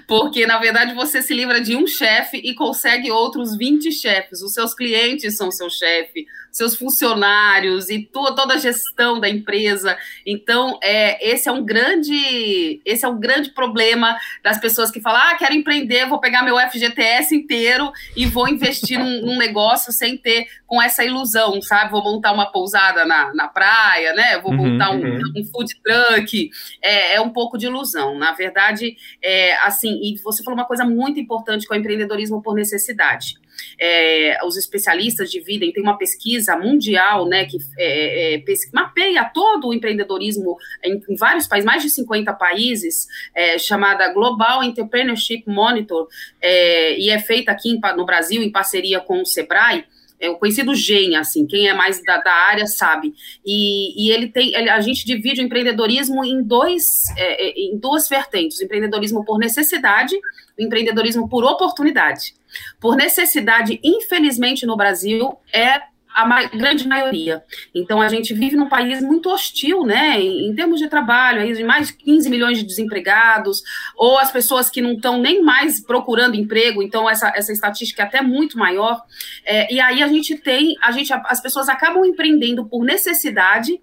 Porque, 0.07 0.47
na 0.47 0.59
verdade, 0.59 0.93
você 0.93 1.23
se 1.23 1.33
livra 1.33 1.59
de 1.59 1.75
um 1.75 1.87
chefe 1.87 2.37
e 2.37 2.55
consegue 2.55 3.11
outros 3.11 3.57
20 3.57 3.91
chefes. 3.91 4.43
Os 4.43 4.53
seus 4.53 4.75
clientes 4.75 5.39
são 5.39 5.51
seu 5.51 5.71
chefe, 5.71 6.27
seus 6.57 6.77
funcionários 6.77 7.89
e 7.89 8.03
toda 8.03 8.55
a 8.55 8.59
gestão 8.59 9.19
da 9.19 9.29
empresa. 9.29 9.97
Então, 10.25 10.79
é, 10.83 11.31
esse 11.31 11.49
é 11.49 11.53
um 11.53 11.65
grande, 11.65 12.81
esse 12.85 13.07
é 13.07 13.09
um 13.09 13.19
grande 13.19 13.53
problema 13.53 14.19
das 14.43 14.59
pessoas 14.59 14.91
que 14.91 15.01
falam: 15.01 15.21
ah, 15.23 15.35
quero 15.35 15.55
empreender, 15.55 16.07
vou 16.07 16.21
pegar 16.21 16.43
meu 16.43 16.59
FGTS 16.59 17.35
inteiro 17.35 17.91
e 18.15 18.27
vou 18.27 18.49
investir 18.49 18.99
num, 18.99 19.23
num 19.23 19.39
negócio 19.39 19.93
sem 19.93 20.17
comprometer 20.27 20.47
com 20.67 20.83
essa 20.83 21.05
ilusão, 21.05 21.61
sabe? 21.63 21.93
Vou 21.93 22.03
montar 22.03 22.33
uma 22.33 22.51
pousada 22.51 23.05
na, 23.05 23.33
na 23.35 23.49
praia, 23.49 24.13
né? 24.15 24.39
Vou 24.41 24.51
uhum, 24.53 24.73
montar 24.73 24.91
um, 24.91 25.01
uhum. 25.01 25.21
um, 25.37 25.45
food 25.45 25.73
truck. 25.83 26.51
É, 26.83 27.15
é, 27.15 27.21
um 27.21 27.31
pouco 27.31 27.57
de 27.57 27.67
ilusão. 27.67 28.19
Na 28.19 28.33
verdade, 28.33 28.97
é, 29.23 29.57
assim, 29.59 30.01
e 30.03 30.19
você 30.23 30.43
falou 30.43 30.59
uma 30.59 30.67
coisa 30.67 30.85
muito 30.85 31.21
importante 31.21 31.67
com 31.67 31.75
o 31.75 31.77
empreendedorismo 31.77 32.43
por 32.43 32.55
necessidade 32.55 33.37
é, 33.79 34.39
os 34.45 34.57
especialistas 34.57 35.31
dividem, 35.31 35.73
tem 35.73 35.83
uma 35.83 35.99
pesquisa 35.99 36.57
mundial, 36.57 37.27
né, 37.27 37.45
que 37.45 37.59
é, 37.79 38.35
é, 38.35 38.45
mapeia 38.73 39.25
todo 39.25 39.69
o 39.69 39.75
empreendedorismo 39.75 40.57
em, 40.85 41.01
em, 41.09 41.17
vários 41.17 41.47
países, 41.47 41.67
mais 41.67 41.83
de 41.83 41.91
50 41.91 42.33
países, 42.35 43.07
é, 43.35 43.59
chamada 43.59 44.13
Global 44.13 44.63
Entrepreneurship 44.63 45.45
Monitor, 45.47 46.09
é, 46.41 46.99
e 46.99 47.11
é 47.11 47.19
feita 47.19 47.53
aqui 47.53 47.71
em, 47.71 47.81
no 47.97 48.05
Brasil 48.05 48.43
em 48.43 48.51
parceria 48.51 49.01
com 49.01 49.21
o 49.21 49.27
Sebrae, 49.27 49.85
é 50.21 50.31
o 50.31 50.37
conhecido 50.37 50.75
GEM, 50.75 51.17
assim, 51.17 51.47
quem 51.47 51.69
é 51.69 51.75
mais 51.75 52.03
da, 52.03 52.19
da 52.19 52.33
área 52.33 52.67
sabe. 52.67 53.15
E, 53.45 54.07
e 54.07 54.13
ele 54.13 54.29
tem, 54.29 54.55
ele, 54.55 54.71
a 54.71 54.81
gente 54.81 55.05
divide 55.05 55.41
o 55.41 55.45
empreendedorismo 55.45 56.25
em 56.25 56.43
dois, 56.43 56.85
é, 57.17 57.51
em 57.51 57.79
duas 57.79 58.09
vertentes: 58.09 58.59
o 58.59 58.65
empreendedorismo 58.65 59.25
por 59.25 59.39
necessidade, 59.39 60.15
o 60.59 60.63
empreendedorismo 60.63 61.29
por 61.29 61.45
oportunidade. 61.45 62.35
Por 62.81 62.97
necessidade, 62.97 63.79
infelizmente, 63.83 64.65
no 64.65 64.77
Brasil, 64.77 65.37
é 65.53 65.81
a 66.17 66.25
ma 66.25 66.45
grande 66.45 66.89
maioria. 66.89 67.45
Então, 67.75 68.01
a 68.01 68.09
gente 68.09 68.33
vive 68.33 68.57
num 68.57 68.71
país 68.71 69.03
muito 69.03 69.29
hostil, 69.29 69.85
né, 69.85 70.19
em, 70.19 70.49
em, 70.49 70.55
termos 70.55 70.81
de 70.81 70.89
trabalho, 70.89 71.43
aí, 71.43 71.53
de 71.53 71.63
mais 71.63 71.89
de 71.89 71.93
15 71.99 72.31
milhões 72.31 72.57
de 72.57 72.65
desempregados, 72.65 73.63
ou 73.95 74.19
as 74.19 74.33
pessoas 74.33 74.71
que 74.71 74.81
não 74.81 74.95
estão 74.95 75.21
nem 75.21 75.43
mais 75.43 75.79
procurando 75.79 76.35
emprego, 76.35 76.83
então 76.83 77.09
essa, 77.09 77.31
essa 77.37 77.53
estatística 77.53 78.03
é 78.03 78.07
até 78.07 78.23
muito 78.23 78.57
maior. 78.57 78.99
É, 79.45 79.71
e 79.71 79.79
aí 79.79 80.03
a 80.03 80.09
gente 80.09 80.37
tem, 80.39 80.75
a 80.83 80.91
gente, 80.91 81.13
as 81.13 81.43
pessoas 81.43 81.69
acabam 81.69 82.07
empreendendo 82.07 82.65
por 82.65 82.83
necessidade, 82.83 83.79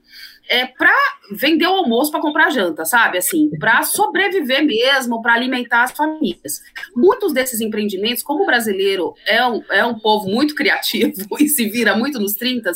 é 0.49 0.65
para 0.65 0.93
vender 1.31 1.67
o 1.67 1.73
almoço 1.73 2.11
para 2.11 2.21
comprar 2.21 2.49
janta, 2.49 2.85
sabe? 2.85 3.17
Assim, 3.17 3.49
para 3.59 3.83
sobreviver 3.83 4.65
mesmo, 4.65 5.21
para 5.21 5.33
alimentar 5.33 5.83
as 5.83 5.91
famílias. 5.91 6.61
Muitos 6.95 7.33
desses 7.33 7.61
empreendimentos, 7.61 8.23
como 8.23 8.43
o 8.43 8.45
brasileiro 8.45 9.13
é 9.25 9.45
um, 9.45 9.63
é 9.71 9.85
um 9.85 9.97
povo 9.97 10.29
muito 10.29 10.53
criativo 10.53 11.25
e 11.39 11.47
se 11.47 11.69
vira 11.69 11.95
muito 11.95 12.19
nos 12.19 12.33
30, 12.33 12.71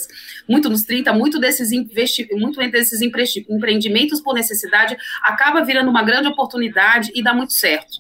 muito 0.48 0.70
nos 0.70 0.84
30, 0.84 1.14
muito 1.14 1.40
desses, 1.40 1.72
investi 1.72 2.28
muito 2.32 2.60
desses 2.70 3.02
empreendimentos 3.02 4.22
por 4.22 4.34
necessidade 4.34 4.98
acaba 5.22 5.64
virando 5.64 5.90
uma 5.90 6.04
grande 6.04 6.28
oportunidade 6.28 7.12
e 7.14 7.24
dá 7.24 7.34
muito 7.34 7.54
certo. 7.54 7.98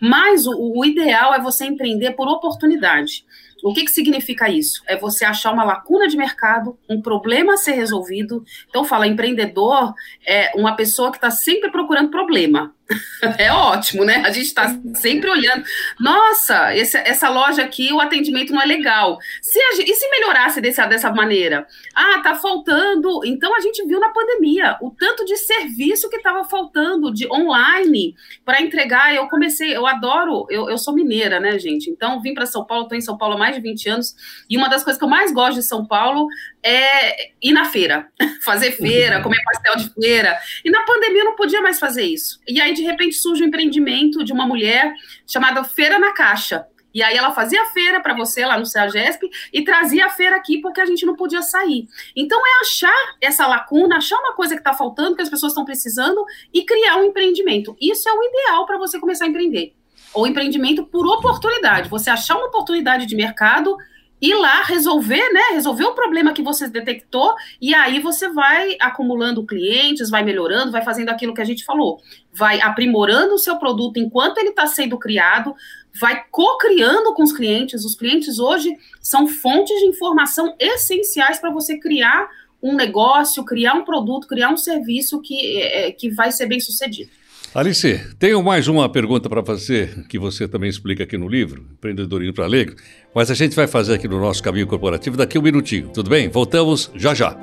Mas 0.00 0.46
o, 0.46 0.78
o 0.78 0.84
ideal 0.84 1.34
é 1.34 1.40
você 1.40 1.64
empreender 1.64 2.12
por 2.12 2.28
oportunidade. 2.28 3.24
O 3.64 3.72
que, 3.72 3.86
que 3.86 3.90
significa 3.90 4.50
isso? 4.50 4.82
É 4.86 4.94
você 4.94 5.24
achar 5.24 5.50
uma 5.50 5.64
lacuna 5.64 6.06
de 6.06 6.18
mercado, 6.18 6.78
um 6.86 7.00
problema 7.00 7.54
a 7.54 7.56
ser 7.56 7.72
resolvido. 7.72 8.44
Então, 8.68 8.84
fala, 8.84 9.06
empreendedor 9.06 9.94
é 10.26 10.52
uma 10.54 10.76
pessoa 10.76 11.10
que 11.10 11.16
está 11.16 11.30
sempre 11.30 11.70
procurando 11.70 12.10
problema. 12.10 12.74
É 13.38 13.50
ótimo, 13.50 14.04
né? 14.04 14.22
A 14.24 14.30
gente 14.30 14.46
está 14.46 14.74
sempre 14.94 15.30
olhando. 15.30 15.64
Nossa, 15.98 16.74
esse, 16.76 16.96
essa 16.98 17.30
loja 17.30 17.62
aqui, 17.62 17.92
o 17.92 18.00
atendimento 18.00 18.52
não 18.52 18.60
é 18.60 18.66
legal. 18.66 19.18
Se 19.40 19.58
a, 19.58 19.82
e 19.82 19.94
se 19.94 20.08
melhorasse 20.10 20.60
desse, 20.60 20.84
dessa 20.86 21.10
maneira? 21.10 21.66
Ah, 21.94 22.20
tá 22.22 22.34
faltando. 22.34 23.24
Então 23.24 23.54
a 23.56 23.60
gente 23.60 23.84
viu 23.86 23.98
na 23.98 24.10
pandemia 24.10 24.76
o 24.80 24.90
tanto 24.90 25.24
de 25.24 25.36
serviço 25.36 26.10
que 26.10 26.16
estava 26.16 26.44
faltando 26.44 27.12
de 27.12 27.26
online 27.32 28.14
para 28.44 28.60
entregar. 28.60 29.14
Eu 29.14 29.26
comecei, 29.28 29.74
eu 29.74 29.86
adoro, 29.86 30.46
eu, 30.50 30.68
eu 30.68 30.76
sou 30.76 30.94
mineira, 30.94 31.40
né, 31.40 31.58
gente? 31.58 31.90
Então 31.90 32.20
vim 32.20 32.34
para 32.34 32.46
São 32.46 32.64
Paulo, 32.64 32.84
estou 32.84 32.98
em 32.98 33.00
São 33.00 33.16
Paulo 33.16 33.34
há 33.34 33.38
mais 33.38 33.56
de 33.56 33.62
20 33.62 33.88
anos, 33.88 34.14
e 34.48 34.56
uma 34.56 34.68
das 34.68 34.84
coisas 34.84 34.98
que 34.98 35.04
eu 35.04 35.08
mais 35.08 35.32
gosto 35.32 35.54
de 35.54 35.62
São 35.62 35.86
Paulo 35.86 36.26
é 36.62 37.30
ir 37.42 37.52
na 37.52 37.64
feira, 37.66 38.08
fazer 38.44 38.72
feira, 38.72 39.22
comer 39.22 39.42
pastel 39.44 39.76
de 39.76 39.94
feira. 39.94 40.38
E 40.64 40.70
na 40.70 40.82
pandemia 40.82 41.20
eu 41.20 41.26
não 41.26 41.36
podia 41.36 41.60
mais 41.62 41.78
fazer 41.78 42.02
isso. 42.02 42.40
E 42.46 42.60
aí, 42.60 42.73
de 42.74 42.82
repente, 42.82 43.16
surge 43.16 43.42
um 43.42 43.46
empreendimento 43.46 44.24
de 44.24 44.32
uma 44.32 44.46
mulher 44.46 44.92
chamada 45.26 45.64
Feira 45.64 45.98
na 45.98 46.12
Caixa. 46.12 46.66
E 46.94 47.02
aí 47.02 47.16
ela 47.16 47.32
fazia 47.32 47.60
a 47.60 47.66
feira 47.66 48.00
para 48.00 48.14
você 48.14 48.46
lá 48.46 48.56
no 48.56 48.64
CEAGESP 48.64 49.28
e 49.52 49.64
trazia 49.64 50.06
a 50.06 50.10
feira 50.10 50.36
aqui 50.36 50.60
porque 50.60 50.80
a 50.80 50.86
gente 50.86 51.04
não 51.04 51.16
podia 51.16 51.42
sair. 51.42 51.88
Então 52.14 52.38
é 52.38 52.60
achar 52.60 53.16
essa 53.20 53.46
lacuna, 53.48 53.96
achar 53.96 54.16
uma 54.16 54.34
coisa 54.34 54.54
que 54.54 54.60
está 54.60 54.72
faltando, 54.72 55.16
que 55.16 55.22
as 55.22 55.28
pessoas 55.28 55.50
estão 55.50 55.64
precisando 55.64 56.24
e 56.52 56.64
criar 56.64 56.98
um 56.98 57.04
empreendimento. 57.04 57.76
Isso 57.80 58.08
é 58.08 58.12
o 58.12 58.22
ideal 58.22 58.64
para 58.64 58.78
você 58.78 59.00
começar 59.00 59.24
a 59.24 59.28
empreender. 59.28 59.74
Ou 60.14 60.24
empreendimento 60.24 60.84
por 60.84 61.04
oportunidade. 61.04 61.88
Você 61.88 62.08
achar 62.08 62.36
uma 62.36 62.46
oportunidade 62.46 63.06
de 63.06 63.16
mercado 63.16 63.76
ir 64.24 64.34
lá 64.34 64.62
resolver, 64.62 65.32
né? 65.32 65.50
Resolver 65.52 65.84
o 65.84 65.94
problema 65.94 66.32
que 66.32 66.42
você 66.42 66.68
detectou, 66.68 67.34
e 67.60 67.74
aí 67.74 68.00
você 68.00 68.28
vai 68.28 68.76
acumulando 68.80 69.44
clientes, 69.44 70.08
vai 70.08 70.22
melhorando, 70.22 70.72
vai 70.72 70.82
fazendo 70.82 71.10
aquilo 71.10 71.34
que 71.34 71.40
a 71.40 71.44
gente 71.44 71.64
falou, 71.64 72.00
vai 72.32 72.60
aprimorando 72.60 73.34
o 73.34 73.38
seu 73.38 73.58
produto 73.58 73.98
enquanto 73.98 74.38
ele 74.38 74.50
está 74.50 74.66
sendo 74.66 74.98
criado, 74.98 75.54
vai 76.00 76.24
co-criando 76.30 77.12
com 77.14 77.22
os 77.22 77.32
clientes. 77.32 77.84
Os 77.84 77.94
clientes 77.94 78.38
hoje 78.38 78.74
são 79.00 79.26
fontes 79.26 79.78
de 79.78 79.86
informação 79.86 80.54
essenciais 80.58 81.38
para 81.38 81.50
você 81.50 81.78
criar 81.78 82.28
um 82.62 82.74
negócio, 82.74 83.44
criar 83.44 83.74
um 83.74 83.84
produto, 83.84 84.26
criar 84.26 84.48
um 84.48 84.56
serviço 84.56 85.20
que, 85.20 85.60
é, 85.60 85.92
que 85.92 86.08
vai 86.08 86.32
ser 86.32 86.46
bem 86.46 86.58
sucedido. 86.58 87.10
Alice, 87.54 88.00
tenho 88.18 88.42
mais 88.42 88.66
uma 88.66 88.88
pergunta 88.88 89.28
para 89.28 89.40
fazer, 89.44 90.06
que 90.08 90.18
você 90.18 90.48
também 90.48 90.68
explica 90.68 91.04
aqui 91.04 91.16
no 91.16 91.28
livro, 91.28 91.62
Empreendedorismo 91.74 92.34
para 92.34 92.46
Alegre, 92.46 92.74
mas 93.14 93.30
a 93.30 93.34
gente 93.34 93.54
vai 93.54 93.68
fazer 93.68 93.94
aqui 93.94 94.08
no 94.08 94.18
nosso 94.18 94.42
caminho 94.42 94.66
corporativo 94.66 95.16
daqui 95.16 95.38
um 95.38 95.42
minutinho, 95.42 95.88
tudo 95.94 96.10
bem? 96.10 96.28
Voltamos 96.28 96.90
já 96.96 97.14
já. 97.14 97.36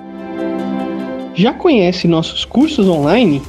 Já 1.34 1.54
conhece 1.54 2.10
nossos 2.10 2.44
cursos 2.44 2.90
online? 2.90 3.42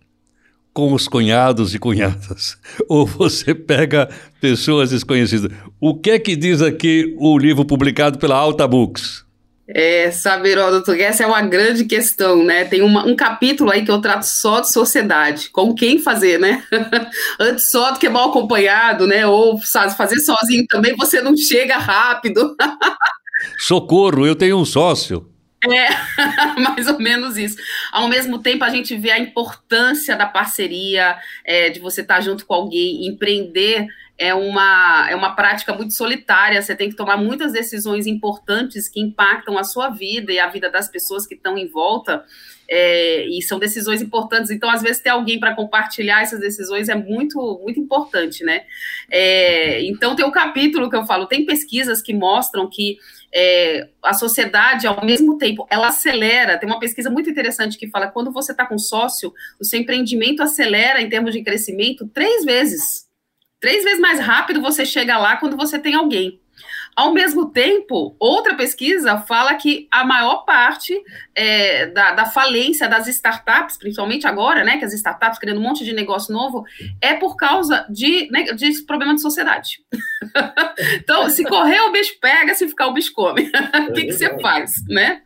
Com 0.74 0.92
os 0.92 1.08
cunhados 1.08 1.76
e 1.76 1.80
cunhadas? 1.80 2.58
Ou 2.90 3.06
você 3.06 3.54
pega 3.54 4.10
pessoas 4.42 4.92
desconhecidas? 4.92 5.52
O 5.80 5.96
que 5.96 6.12
é 6.12 6.20
que 6.20 6.36
diz 6.36 6.62
aqui 6.62 7.16
o 7.18 7.38
livro 7.38 7.66
publicado 7.66 8.18
pela 8.20 8.36
Alta 8.36 8.68
Books? 8.68 9.26
É, 9.70 10.12
sabe, 10.12 10.50
Heródoto, 10.50 10.92
essa 10.94 11.24
é 11.24 11.28
uma 11.28 11.42
grande 11.42 11.84
questão, 11.86 12.44
né? 12.44 12.64
Tem 12.66 12.82
uma, 12.82 13.06
um 13.06 13.16
capítulo 13.16 13.70
aí 13.70 13.84
que 13.84 13.92
eu 13.92 14.00
trato 14.00 14.24
só 14.24 14.62
de 14.62 14.72
sociedade, 14.72 15.50
com 15.50 15.76
quem 15.76 16.00
fazer, 16.00 16.40
né? 16.40 16.64
Antes 17.40 17.70
só 17.70 17.92
do 17.92 18.00
que 18.00 18.08
mal 18.08 18.30
acompanhado, 18.30 19.06
né? 19.06 19.28
Ou 19.28 19.60
sabe, 19.62 19.98
fazer 19.98 20.20
sozinho 20.20 20.66
também 20.68 20.96
você 20.96 21.22
não 21.22 21.36
chega 21.36 21.78
rápido. 21.78 22.56
Socorro, 23.60 24.26
eu 24.26 24.36
tenho 24.36 24.58
um 24.58 24.66
sócio. 24.66 25.37
É, 25.72 25.90
mais 26.60 26.88
ou 26.88 27.00
menos 27.00 27.38
isso. 27.38 27.58
Ao 27.92 28.08
mesmo 28.08 28.40
tempo, 28.40 28.64
a 28.64 28.70
gente 28.70 28.96
vê 28.96 29.12
a 29.12 29.20
importância 29.20 30.16
da 30.16 30.26
parceria, 30.26 31.18
é, 31.46 31.70
de 31.70 31.80
você 31.80 32.02
estar 32.02 32.22
junto 32.22 32.46
com 32.46 32.54
alguém, 32.54 33.08
empreender 33.08 33.88
é 34.18 34.34
uma, 34.34 35.08
é 35.10 35.16
uma 35.16 35.36
prática 35.36 35.74
muito 35.74 35.94
solitária, 35.94 36.62
você 36.62 36.76
tem 36.76 36.90
que 36.90 36.96
tomar 36.96 37.18
muitas 37.18 37.54
decisões 37.54 38.08
importantes 38.08 38.90
que 38.90 39.00
impactam 39.00 39.58
a 39.58 39.64
sua 39.64 39.90
vida 39.90 40.32
e 40.32 40.40
a 40.40 40.48
vida 40.48 40.72
das 40.72 40.90
pessoas 40.90 41.28
que 41.28 41.36
estão 41.36 41.56
em 41.56 41.68
volta, 41.68 42.26
é, 42.68 43.28
e 43.28 43.42
são 43.44 43.60
decisões 43.60 44.02
importantes, 44.02 44.50
então 44.50 44.70
às 44.70 44.82
vezes 44.82 45.02
ter 45.02 45.10
alguém 45.10 45.40
para 45.40 45.56
compartilhar 45.56 46.22
essas 46.22 46.40
decisões 46.40 46.90
é 46.90 46.96
muito, 46.96 47.62
muito 47.64 47.80
importante, 47.80 48.44
né? 48.44 48.64
É, 49.10 49.84
então 49.84 50.16
tem 50.16 50.26
um 50.26 50.32
capítulo 50.32 50.90
que 50.90 50.96
eu 50.96 51.06
falo, 51.06 51.28
tem 51.28 51.46
pesquisas 51.46 52.02
que 52.02 52.14
mostram 52.14 52.68
que 52.68 52.98
é, 53.34 53.90
a 54.04 54.14
sociedade, 54.14 54.88
ao 54.88 55.06
mesmo 55.06 55.38
tempo, 55.38 55.68
ela 55.70 55.88
acelera. 55.88 56.58
Tem 56.58 56.70
uma 56.70 56.80
pesquisa 56.80 57.10
muito 57.10 57.30
interessante 57.30 57.78
que 57.78 57.90
fala: 57.90 58.08
quando 58.08 58.32
você 58.32 58.52
está 58.52 58.66
com 58.66 58.78
sócio, 58.78 59.34
o 59.60 59.66
seu 59.66 59.80
empreendimento 59.80 60.42
acelera 60.42 61.02
em 61.02 61.10
termos 61.10 61.34
de 61.34 61.44
crescimento 61.44 62.08
três 62.08 62.46
vezes. 62.46 63.08
Três 63.60 63.84
vezes 63.84 64.00
mais 64.00 64.20
rápido 64.20 64.62
você 64.62 64.86
chega 64.86 65.18
lá 65.18 65.38
quando 65.38 65.58
você 65.58 65.80
tem 65.80 65.96
alguém. 65.96 66.40
Ao 66.98 67.14
mesmo 67.14 67.52
tempo, 67.52 68.16
outra 68.20 68.56
pesquisa 68.56 69.20
fala 69.20 69.54
que 69.54 69.88
a 69.92 70.04
maior 70.04 70.46
parte 70.46 71.00
é, 71.36 71.86
da, 71.86 72.16
da, 72.16 72.26
falência 72.26 72.90
das 72.90 73.08
startups, 73.08 73.78
principalmente 73.78 74.26
agora, 74.26 74.64
né, 74.64 74.80
que 74.80 74.86
as 74.86 74.94
startups 74.94 75.38
criando 75.38 75.60
um 75.60 75.64
monte 75.64 75.86
de 75.86 75.94
negócio 75.94 76.34
novo, 76.34 76.66
é 77.00 77.14
por 77.14 77.36
causa 77.36 77.86
de, 77.88 78.28
né, 78.32 78.46
de 78.46 78.82
problema 78.88 79.14
de 79.14 79.22
sociedade. 79.22 79.80
então, 81.00 81.30
se 81.30 81.44
correr, 81.44 81.80
o 81.82 81.92
bicho 81.92 82.18
pega, 82.20 82.56
se 82.56 82.68
ficar, 82.68 82.88
o 82.88 82.94
bicho 82.94 83.14
come. 83.14 83.44
o 83.90 83.94
que, 83.94 84.06
que 84.06 84.14
você 84.14 84.36
faz, 84.40 84.72
né? 84.90 85.22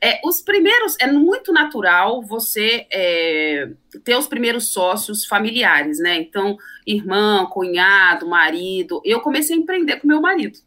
É, 0.00 0.20
os 0.24 0.40
primeiros, 0.40 0.94
é 1.00 1.08
muito 1.08 1.52
natural 1.52 2.22
você 2.22 2.86
é, 2.92 3.68
ter 4.04 4.14
os 4.14 4.28
primeiros 4.28 4.72
sócios 4.72 5.26
familiares, 5.26 5.98
né? 5.98 6.16
Então, 6.16 6.56
irmão, 6.86 7.46
cunhado, 7.46 8.28
marido. 8.28 9.02
Eu 9.04 9.18
comecei 9.18 9.56
a 9.56 9.58
empreender 9.58 9.96
com 9.96 10.06
meu 10.06 10.20
marido 10.20 10.60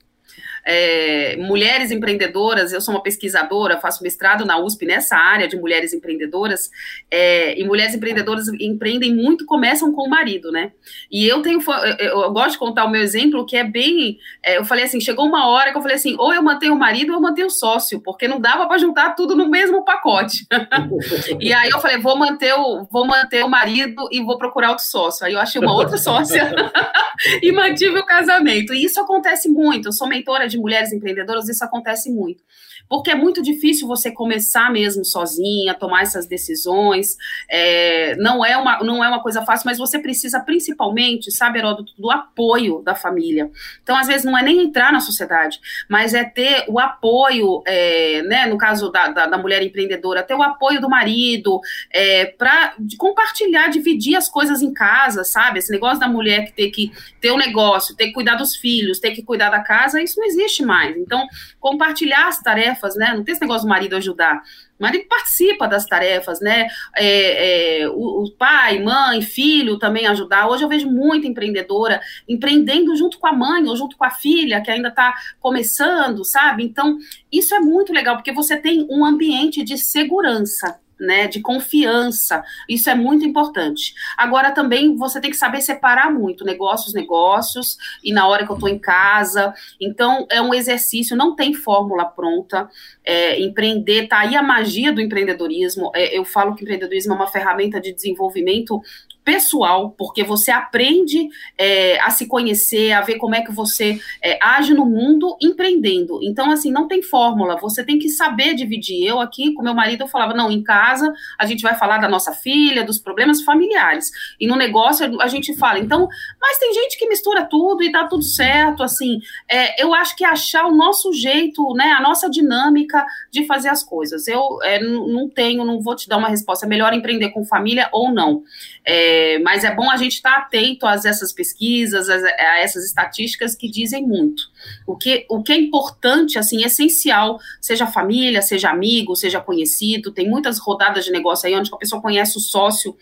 é, 0.66 1.36
mulheres 1.38 1.92
empreendedoras, 1.92 2.72
eu 2.72 2.82
sou 2.82 2.94
uma 2.94 3.04
pesquisadora, 3.04 3.80
faço 3.80 4.04
mestrado 4.04 4.46
na 4.46 4.58
USP 4.58 4.86
nessa 4.86 5.16
área 5.16 5.48
de 5.48 5.58
mulheres 5.58 5.94
empreendedoras, 5.94 6.70
é, 7.10 7.60
e 7.60 7.64
mulheres 7.64 7.96
empreendedoras 7.96 8.48
empreendem 8.60 9.16
muito, 9.16 9.46
começam 9.46 9.92
com 9.92 10.04
o 10.04 10.10
marido, 10.10 10.52
né? 10.52 10.72
E 11.12 11.28
eu 11.28 11.42
tenho, 11.42 11.60
eu, 12.00 12.22
eu 12.22 12.32
gosto 12.32 12.52
de 12.54 12.58
contar 12.58 12.86
o 12.86 12.90
meu 12.90 13.02
exemplo, 13.02 13.46
que 13.46 13.58
é 13.58 13.64
bem, 13.64 14.18
é, 14.44 14.58
eu 14.58 14.66
falei 14.66 14.84
assim, 14.84 15.00
chegou 15.00 15.26
uma 15.26 15.50
hora 15.50 15.72
que 15.72 15.78
eu 15.78 15.82
falei 15.82 15.98
assim, 15.98 16.16
ou 16.18 16.34
eu 16.34 16.42
mantenho 16.42 16.74
o 16.74 16.80
marido 16.80 17.12
ou 17.12 17.16
eu 17.18 17.22
mantenho 17.22 17.48
o 17.48 17.52
sócio, 17.52 18.02
porque 18.02 18.28
não 18.28 18.40
dava 18.40 18.68
para 18.68 18.78
juntar 18.78 19.16
tudo 19.16 19.36
no 19.36 19.48
mesmo 19.50 19.84
pacote. 19.84 20.46
e 21.40 21.54
aí 21.54 21.70
eu 21.70 21.80
falei, 21.80 21.98
vou 21.98 22.18
manter 22.18 22.54
o, 22.54 22.86
vou 22.92 23.06
manter 23.06 23.44
o 23.44 23.50
marido 23.50 24.08
e 24.12 24.22
vou 24.22 24.38
procurar 24.38 24.70
outro 24.70 24.86
sócio. 24.86 25.26
Aí 25.26 25.34
eu 25.34 25.40
achei 25.40 25.62
uma 25.62 25.74
outra 25.74 25.98
sócia 25.98 26.52
e 27.42 27.52
mantive 27.52 28.00
o 28.00 28.06
casamento. 28.06 28.74
E 28.74 28.84
isso 28.84 29.00
acontece 29.00 29.50
muito. 29.50 29.90
Eu 29.90 29.94
sou 29.94 30.08
mentora 30.08 30.48
de 30.48 30.58
mulheres 30.58 30.92
empreendedoras, 30.92 31.48
isso 31.48 31.64
acontece 31.64 32.12
muito 32.12 32.44
porque 32.92 33.10
é 33.10 33.16
muito 33.16 33.42
difícil 33.42 33.88
você 33.88 34.12
começar 34.12 34.70
mesmo 34.70 35.06
sozinha, 35.06 35.74
tomar 35.74 36.02
essas 36.02 36.28
decisões. 36.28 37.16
É, 37.50 38.18
não, 38.18 38.44
é 38.44 38.58
uma, 38.58 38.80
não 38.84 39.02
é 39.02 39.08
uma 39.08 39.24
coisa 39.24 39.42
fácil, 39.44 39.66
mas 39.66 39.78
você 39.78 39.98
precisa 39.98 40.42
principalmente, 40.42 41.32
sabe, 41.32 41.60
Heródoto, 41.60 41.94
do 41.98 42.12
apoio 42.12 42.82
da 42.82 42.94
família. 42.94 43.50
Então, 43.82 43.96
às 43.96 44.08
vezes, 44.08 44.26
não 44.26 44.38
é 44.38 44.44
nem 44.44 44.62
entrar 44.62 44.92
na 44.92 45.00
sociedade, 45.00 45.58
mas 45.90 46.14
é 46.14 46.26
ter 46.26 46.66
o 46.68 46.78
apoio, 46.82 47.64
é, 47.66 48.24
né, 48.24 48.46
no 48.48 48.58
caso 48.58 48.92
da, 48.92 49.08
da, 49.08 49.26
da, 49.26 49.38
mulher 49.38 49.64
empreendedora, 49.64 50.22
ter 50.22 50.36
o 50.36 50.44
apoio 50.44 50.82
do 50.82 50.90
marido, 50.90 51.62
é, 51.94 52.26
para 52.26 52.76
compartilhar, 52.98 53.70
dividir 53.70 54.18
as 54.18 54.28
coisas 54.28 54.62
em 54.62 54.74
casa, 54.74 55.24
sabe? 55.24 55.60
Esse 55.60 55.72
negócio 55.72 56.02
da 56.02 56.10
mulher 56.10 56.44
que 56.44 56.52
ter 56.52 56.70
que 56.70 56.92
ter 57.22 57.32
um 57.32 57.38
negócio, 57.38 57.96
ter 57.96 58.08
que 58.08 58.14
cuidar 58.14 58.36
dos 58.36 58.56
filhos, 58.56 59.00
ter 59.00 59.12
que 59.12 59.24
cuidar 59.24 59.52
da 59.52 59.62
casa, 59.62 60.02
isso 60.02 60.20
não 60.20 60.26
existe 60.26 60.66
mais. 60.66 60.98
Então, 60.98 61.28
compartilhar 61.60 62.28
as 62.28 62.42
tarefas, 62.42 62.96
né? 62.96 63.14
Não 63.16 63.24
tem 63.24 63.34
esse 63.34 63.42
negócio 63.42 63.66
do 63.66 63.70
marido 63.70 63.96
ajudar. 63.96 64.42
O 64.80 64.84
marido 64.84 65.06
participa 65.08 65.68
das 65.68 65.86
tarefas, 65.86 66.42
né? 66.42 66.68
É, 66.98 67.84
é, 67.84 67.90
o, 67.90 68.24
o, 68.24 68.32
pai, 68.32 68.80
mãe, 68.80 69.22
filho 69.22 69.78
também 69.78 70.08
ajudar. 70.08 70.50
Hoje 70.50 70.64
eu 70.64 70.70
vejo 70.70 70.90
muita 70.90 71.28
empreendedora 71.28 72.02
empreendendo 72.28 72.96
junto 72.96 73.20
com 73.20 73.28
a 73.28 73.34
mãe 73.34 73.64
ou 73.68 73.78
junto 73.78 73.96
com 73.96 74.04
a 74.04 74.10
filha, 74.10 74.60
que 74.60 74.72
ainda 74.72 74.90
está 74.90 75.14
começando, 75.40 76.26
sabe? 76.26 76.64
Então, 76.64 76.98
isso 77.32 77.54
é 77.54 77.60
muito 77.60 77.94
legal, 77.94 78.16
porque 78.16 78.34
você 78.34 78.58
tem 78.58 78.88
um 78.90 79.06
ambiente 79.06 79.64
de 79.64 79.78
segurança 79.78 80.80
né, 81.02 81.28
de 81.28 81.42
confiança. 81.42 82.44
Isso 82.70 82.90
é 82.90 82.96
muito 82.96 83.26
importante. 83.26 83.94
Agora 84.16 84.52
também 84.52 84.96
você 84.96 85.20
tem 85.20 85.32
que 85.32 85.38
saber 85.38 85.62
separar 85.62 86.14
muito 86.14 86.46
negócios, 86.46 86.94
negócios 86.94 87.78
e 88.04 88.14
na 88.14 88.28
hora 88.28 88.46
que 88.46 88.52
eu 88.52 88.56
estou 88.56 88.70
em 88.70 88.78
casa. 88.78 89.54
Então 89.80 90.28
é 90.30 90.42
um 90.42 90.54
exercício, 90.54 91.18
não 91.18 91.36
tem 91.36 91.54
fórmula 91.54 92.06
pronta. 92.06 92.70
É, 93.04 93.42
empreender, 93.42 94.08
tá 94.08 94.20
aí 94.20 94.36
a 94.36 94.44
magia 94.44 94.94
do 94.94 95.02
empreendedorismo. 95.02 95.92
É, 95.96 96.16
eu 96.16 96.24
falo 96.24 96.56
que 96.56 96.62
empreendedorismo 96.62 97.14
é 97.14 97.16
uma 97.16 97.28
ferramenta 97.28 97.82
de 97.82 97.92
desenvolvimento 97.92 98.80
pessoal, 99.24 99.92
porque 99.92 100.24
você 100.24 100.52
aprende 100.52 101.30
é, 101.58 102.00
a 102.02 102.10
se 102.10 102.28
conhecer, 102.28 102.92
a 102.92 103.02
ver 103.02 103.18
como 103.18 103.36
é 103.36 103.42
que 103.42 103.52
você 103.52 104.00
é, 104.22 104.40
age 104.42 104.74
no 104.74 104.86
mundo 104.86 105.38
empreendendo. 105.42 106.20
Então, 106.24 106.52
assim, 106.52 106.72
não 106.72 106.88
tem 106.88 107.04
fórmula, 107.04 107.58
você 107.58 107.84
tem 107.84 108.00
que 108.00 108.10
saber 108.10 108.56
dividir. 108.56 109.06
Eu 109.06 109.20
aqui, 109.20 109.54
com 109.54 109.62
meu 109.62 109.74
marido, 109.74 110.02
eu 110.02 110.08
falava, 110.08 110.34
não, 110.34 110.52
em 110.52 110.64
casa 110.64 111.14
a 111.38 111.46
gente 111.46 111.62
vai 111.62 111.76
falar 111.76 112.00
da 112.00 112.10
nossa 112.10 112.34
filha, 112.34 112.84
dos 112.84 113.00
problemas 113.00 113.44
familiares. 113.44 114.10
E 114.40 114.48
no 114.48 114.56
negócio 114.56 115.22
a 115.22 115.28
gente 115.28 115.56
fala, 115.56 115.80
então, 115.80 116.08
mas 116.40 116.58
tem 116.58 116.74
gente 116.74 116.98
que 116.98 117.08
mistura 117.08 117.46
tudo 117.46 117.84
e 117.84 117.92
dá 117.92 118.08
tudo 118.08 118.24
certo, 118.24 118.82
assim. 118.82 119.20
É, 119.50 119.82
eu 119.82 119.94
acho 119.94 120.16
que 120.16 120.24
é 120.24 120.28
achar 120.28 120.66
o 120.66 120.76
nosso 120.76 121.14
jeito, 121.14 121.74
né, 121.76 121.92
a 121.92 122.02
nossa 122.02 122.30
dinâmica 122.30 123.06
de 123.30 123.46
fazer 123.46 123.70
as 123.70 123.84
coisas. 123.84 124.28
Eu 124.28 124.60
é, 124.64 124.80
não 124.80 125.30
tenho, 125.30 125.64
não 125.64 125.80
vou 125.80 125.96
te 125.96 126.10
dar 126.10 126.18
uma 126.18 126.30
resposta, 126.30 126.66
é 126.66 126.70
melhor 126.70 126.94
empreender 126.94 127.30
com 127.30 127.46
família 127.46 127.88
ou 127.92 128.12
não. 128.12 128.44
É, 128.84 129.11
mas 129.40 129.64
é 129.64 129.74
bom 129.74 129.90
a 129.90 129.98
gente 129.98 130.14
estar 130.14 130.38
atento 130.38 130.86
a 130.86 130.94
essas 130.94 131.34
pesquisas, 131.34 132.10
a, 132.10 132.16
a, 132.16 132.60
essas 132.60 132.86
estatísticas 132.86 133.56
que 133.56 133.70
dizem 133.70 134.06
muito. 134.06 134.44
O 134.86 134.96
que, 134.96 135.26
o 135.30 135.42
que 135.42 135.52
é 135.52 135.58
importante, 135.58 136.38
assim, 136.38 136.64
essencial, 136.64 137.40
seja 137.60 137.88
família, 137.88 138.42
seja 138.42 138.70
amigo, 138.70 139.16
seja 139.16 139.40
conhecido, 139.40 140.12
tem 140.12 140.30
muitas 140.30 140.60
rodadas 140.60 141.06
de 141.06 141.12
negócio 141.12 141.48
aí 141.48 141.56
onde 141.56 141.74
a 141.74 141.78
pessoa 141.78 142.02
conhece 142.02 142.38
o 142.38 142.42
sócio, 142.42 142.96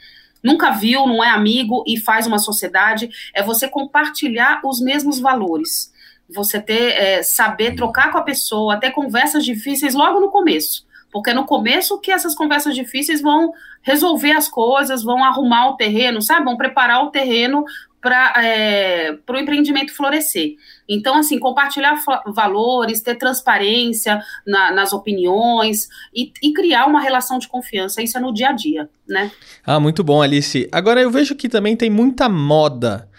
nunca 0.43 0.71
viu, 0.71 1.05
não 1.05 1.23
é 1.23 1.29
amigo 1.29 1.83
e 1.87 1.99
faz 1.99 2.27
uma 2.27 2.39
sociedade, 2.39 3.09
é 3.33 3.43
você 3.43 3.67
compartilhar 3.67 4.61
os 4.63 4.79
mesmos 4.79 5.19
valores. 5.19 5.91
Você 6.29 6.61
ter, 6.61 6.93
é, 6.93 7.23
saber 7.23 7.75
trocar 7.75 8.11
com 8.11 8.17
a 8.17 8.23
pessoa, 8.23 8.75
até 8.75 8.91
conversas 8.91 9.43
difíceis 9.43 9.95
logo 9.95 10.19
no 10.19 10.29
começo 10.29 10.87
porque 11.11 11.33
no 11.33 11.45
começo 11.45 11.99
que 11.99 12.11
essas 12.11 12.35
conversas 12.35 12.75
difíceis 12.75 13.21
vão 13.21 13.51
resolver 13.81 14.31
as 14.31 14.47
coisas, 14.47 15.03
vão 15.03 15.23
arrumar 15.23 15.69
o 15.69 15.75
terreno, 15.75 16.21
sabe? 16.21 16.45
Vão 16.45 16.57
preparar 16.57 17.03
o 17.03 17.11
terreno 17.11 17.63
para 18.01 18.33
é, 18.37 19.17
o 19.27 19.37
empreendimento 19.37 19.93
florescer. 19.93 20.55
Então, 20.87 21.17
assim, 21.17 21.37
compartilhar 21.37 22.01
valores, 22.27 23.01
ter 23.01 23.15
transparência 23.15 24.21
na, 24.47 24.71
nas 24.71 24.93
opiniões 24.93 25.87
e, 26.13 26.31
e, 26.41 26.53
criar 26.53 26.85
uma 26.85 27.01
relação 27.01 27.37
de 27.37 27.47
confiança, 27.47 28.01
isso 28.01 28.17
é 28.17 28.21
no 28.21 28.33
dia 28.33 28.49
a 28.49 28.51
dia, 28.53 28.89
né? 29.07 29.31
Ah, 29.65 29.79
muito 29.79 30.03
bom, 30.03 30.21
Alice. 30.21 30.67
Agora, 30.71 31.01
eu 31.01 31.11
vejo 31.11 31.35
que 31.35 31.49
também 31.49 31.75
tem 31.75 31.89
muita 31.89 32.29
moda 32.29 33.09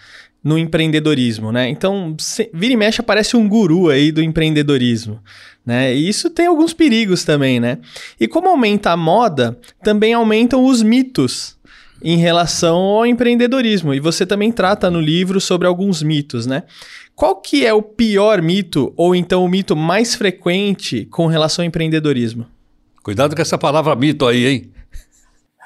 no 0.43 0.57
empreendedorismo, 0.57 1.51
né? 1.51 1.69
Então, 1.69 2.15
se, 2.19 2.49
vira 2.53 2.73
e 2.73 2.77
mexe 2.77 3.01
aparece 3.01 3.37
um 3.37 3.47
guru 3.47 3.89
aí 3.89 4.11
do 4.11 4.21
empreendedorismo, 4.21 5.19
né? 5.65 5.93
E 5.93 6.09
isso 6.09 6.29
tem 6.29 6.47
alguns 6.47 6.73
perigos 6.73 7.23
também, 7.23 7.59
né? 7.59 7.77
E 8.19 8.27
como 8.27 8.49
aumenta 8.49 8.91
a 8.91 8.97
moda, 8.97 9.57
também 9.83 10.13
aumentam 10.13 10.65
os 10.65 10.81
mitos 10.81 11.57
em 12.03 12.17
relação 12.17 12.75
ao 12.77 13.05
empreendedorismo. 13.05 13.93
E 13.93 13.99
você 13.99 14.25
também 14.25 14.51
trata 14.51 14.89
no 14.89 14.99
livro 14.99 15.39
sobre 15.39 15.67
alguns 15.67 16.01
mitos, 16.01 16.47
né? 16.47 16.63
Qual 17.15 17.35
que 17.35 17.65
é 17.65 17.73
o 17.73 17.83
pior 17.83 18.41
mito 18.41 18.91
ou 18.97 19.15
então 19.15 19.45
o 19.45 19.47
mito 19.47 19.75
mais 19.75 20.15
frequente 20.15 21.05
com 21.05 21.27
relação 21.27 21.61
ao 21.63 21.67
empreendedorismo? 21.67 22.47
Cuidado 23.03 23.35
com 23.35 23.41
essa 23.41 23.57
palavra 23.57 23.95
mito 23.95 24.25
aí, 24.25 24.45
hein? 24.45 24.71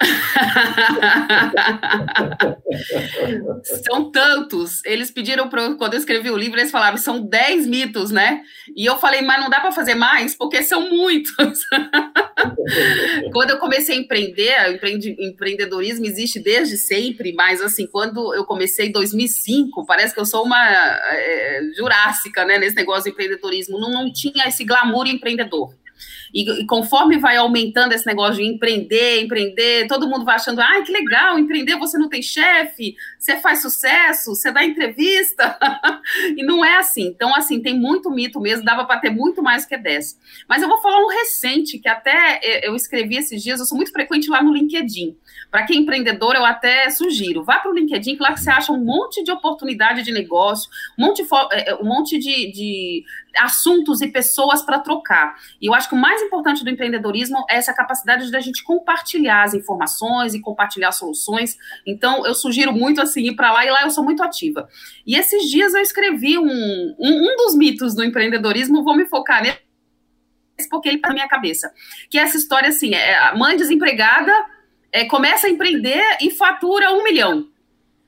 são 3.64 4.12
tantos. 4.12 4.84
Eles 4.86 5.10
pediram 5.10 5.48
para 5.48 5.74
quando 5.76 5.94
eu 5.94 6.00
escrevi 6.00 6.30
o 6.30 6.36
livro, 6.38 6.60
eles 6.60 6.72
falavam 6.72 6.98
são 6.98 7.26
10 7.26 7.66
mitos, 7.68 8.12
né? 8.12 8.42
E 8.76 8.86
eu 8.86 8.98
falei, 8.98 9.22
mas 9.22 9.40
não 9.40 9.50
dá 9.50 9.62
para 9.62 9.72
fazer 9.72 9.96
mais, 9.96 10.36
porque 10.36 10.62
são 10.64 10.90
muitos. 10.90 11.34
quando 13.32 13.52
eu 13.52 13.58
comecei 13.58 13.96
a 13.96 14.00
empreender, 14.00 14.54
o 14.70 14.74
empreendedorismo 15.26 16.06
existe 16.06 16.38
desde 16.40 16.76
sempre, 16.78 17.34
mas 17.34 17.62
assim, 17.62 17.88
quando 17.88 18.34
eu 18.34 18.44
comecei 18.46 18.88
em 18.88 18.92
2005, 18.92 19.86
parece 19.86 20.14
que 20.14 20.20
eu 20.20 20.26
sou 20.26 20.44
uma 20.44 20.68
é, 20.68 21.62
jurássica, 21.78 22.44
né, 22.44 22.58
nesse 22.58 22.76
negócio 22.76 23.06
de 23.06 23.12
empreendedorismo. 23.12 23.80
Não, 23.80 23.92
não 23.92 24.12
tinha 24.12 24.46
esse 24.48 24.66
glamour 24.66 25.08
empreendedor 25.08 25.74
E, 26.36 26.64
e, 26.64 26.66
conforme 26.66 27.18
vai 27.18 27.38
aumentando 27.38 27.94
esse 27.94 28.06
negócio 28.06 28.36
de 28.36 28.44
empreender, 28.44 29.22
empreender, 29.22 29.88
todo 29.88 30.10
mundo 30.10 30.26
vai 30.26 30.36
achando, 30.36 30.60
ai, 30.60 30.84
que 30.84 30.92
legal, 30.92 31.40
empreender, 31.40 31.78
você 31.78 31.98
não 31.98 32.10
tem 32.10 32.22
chefe, 32.22 32.94
você 33.18 33.38
faz 33.38 33.62
sucesso, 33.62 34.36
você 34.36 34.52
dá 34.52 34.66
entrevista. 34.66 35.58
e 36.36 36.44
não 36.44 36.66
é 36.66 36.76
assim. 36.76 37.04
Então, 37.04 37.34
assim, 37.34 37.62
tem 37.62 37.80
muito 37.80 38.12
mito 38.12 38.42
mesmo, 38.42 38.66
dava 38.66 38.84
para 38.84 39.00
ter 39.00 39.10
muito 39.10 39.42
mais 39.42 39.66
que 39.66 39.78
10. 39.78 40.20
Mas 40.50 40.62
eu 40.62 40.68
vou 40.68 40.82
falar 40.82 41.00
um 41.00 41.08
recente, 41.08 41.80
que 41.80 41.88
até 41.88 42.42
eu 42.64 42.76
escrevi 42.76 43.16
esses 43.16 43.42
dias, 43.42 43.62
eu 43.62 43.66
sou 43.66 43.78
muito 43.78 43.94
frequente 43.94 44.30
lá 44.30 44.44
no 44.44 44.54
LinkedIn. 44.54 45.16
Para 45.56 45.64
quem 45.64 45.78
é 45.78 45.80
empreendedor, 45.80 46.36
eu 46.36 46.44
até 46.44 46.90
sugiro, 46.90 47.42
vá 47.42 47.60
para 47.60 47.72
o 47.72 47.74
LinkedIn, 47.74 48.18
que 48.18 48.22
lá 48.22 48.34
que 48.34 48.42
você 48.42 48.50
acha 48.50 48.74
um 48.74 48.84
monte 48.84 49.24
de 49.24 49.32
oportunidade 49.32 50.04
de 50.04 50.12
negócio, 50.12 50.70
um 51.00 51.06
monte, 51.06 51.22
é, 51.52 51.72
é, 51.72 51.76
um 51.76 51.86
monte 51.86 52.18
de, 52.18 52.52
de 52.52 53.06
assuntos 53.38 54.02
e 54.02 54.08
pessoas 54.10 54.62
para 54.62 54.80
trocar. 54.80 55.36
E 55.62 55.68
eu 55.68 55.74
acho 55.74 55.88
que 55.88 55.96
o 55.96 55.98
mais 55.98 56.22
importante 56.26 56.64
do 56.64 56.70
empreendedorismo 56.70 57.46
é 57.50 57.58
essa 57.58 57.74
capacidade 57.74 58.30
de 58.30 58.36
a 58.36 58.40
gente 58.40 58.64
compartilhar 58.64 59.44
as 59.44 59.54
informações 59.54 60.34
e 60.34 60.42
compartilhar 60.42 60.92
soluções. 60.92 61.58
Então, 61.86 62.26
eu 62.26 62.34
sugiro 62.34 62.74
muito 62.74 63.02
assim 63.02 63.30
ir 63.30 63.36
para 63.36 63.52
lá 63.52 63.66
e 63.66 63.72
lá 63.72 63.84
eu 63.84 63.90
sou 63.90 64.04
muito 64.04 64.24
ativa. 64.24 64.68
E 65.06 65.16
esses 65.16 65.50
dias 65.50 65.74
eu 65.74 65.82
escrevi 65.82 66.38
um, 66.38 66.46
um, 67.00 67.32
um 67.32 67.36
dos 67.38 67.56
mitos 67.56 67.96
do 67.96 68.04
empreendedorismo, 68.04 68.84
vou 68.84 68.96
me 68.96 69.06
focar 69.06 69.42
nele 69.42 69.58
porque 70.70 70.88
ele 70.88 70.98
está 70.98 71.10
na 71.10 71.16
minha 71.16 71.28
cabeça. 71.28 71.72
Que 72.10 72.18
é 72.18 72.22
essa 72.22 72.38
história 72.38 72.70
assim: 72.70 72.94
é 72.94 73.18
a 73.18 73.36
mãe 73.36 73.58
desempregada 73.58 74.32
é, 74.96 75.04
começa 75.04 75.48
a 75.48 75.50
empreender 75.50 76.02
e 76.22 76.32
fatura 76.32 76.94
um 76.94 77.04
milhão. 77.04 77.50